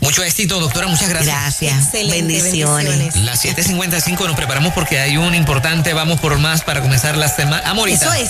Mucho 0.00 0.22
éxito, 0.22 0.60
doctora, 0.60 0.86
muchas 0.86 1.08
gracias. 1.08 1.34
Gracias. 1.34 1.84
Excelente, 1.86 2.16
bendiciones. 2.22 2.88
bendiciones. 2.88 3.24
Las 3.26 3.44
7.55 3.44 4.26
nos 4.26 4.36
preparamos 4.36 4.72
porque 4.72 4.98
hay 4.98 5.16
un 5.18 5.34
importante 5.34 5.92
Vamos 5.92 6.20
por 6.20 6.38
Más 6.38 6.62
para 6.62 6.80
comenzar 6.80 7.16
la 7.18 7.28
semana. 7.28 7.62
Amorita. 7.68 8.06
Eso 8.06 8.14
es. 8.14 8.28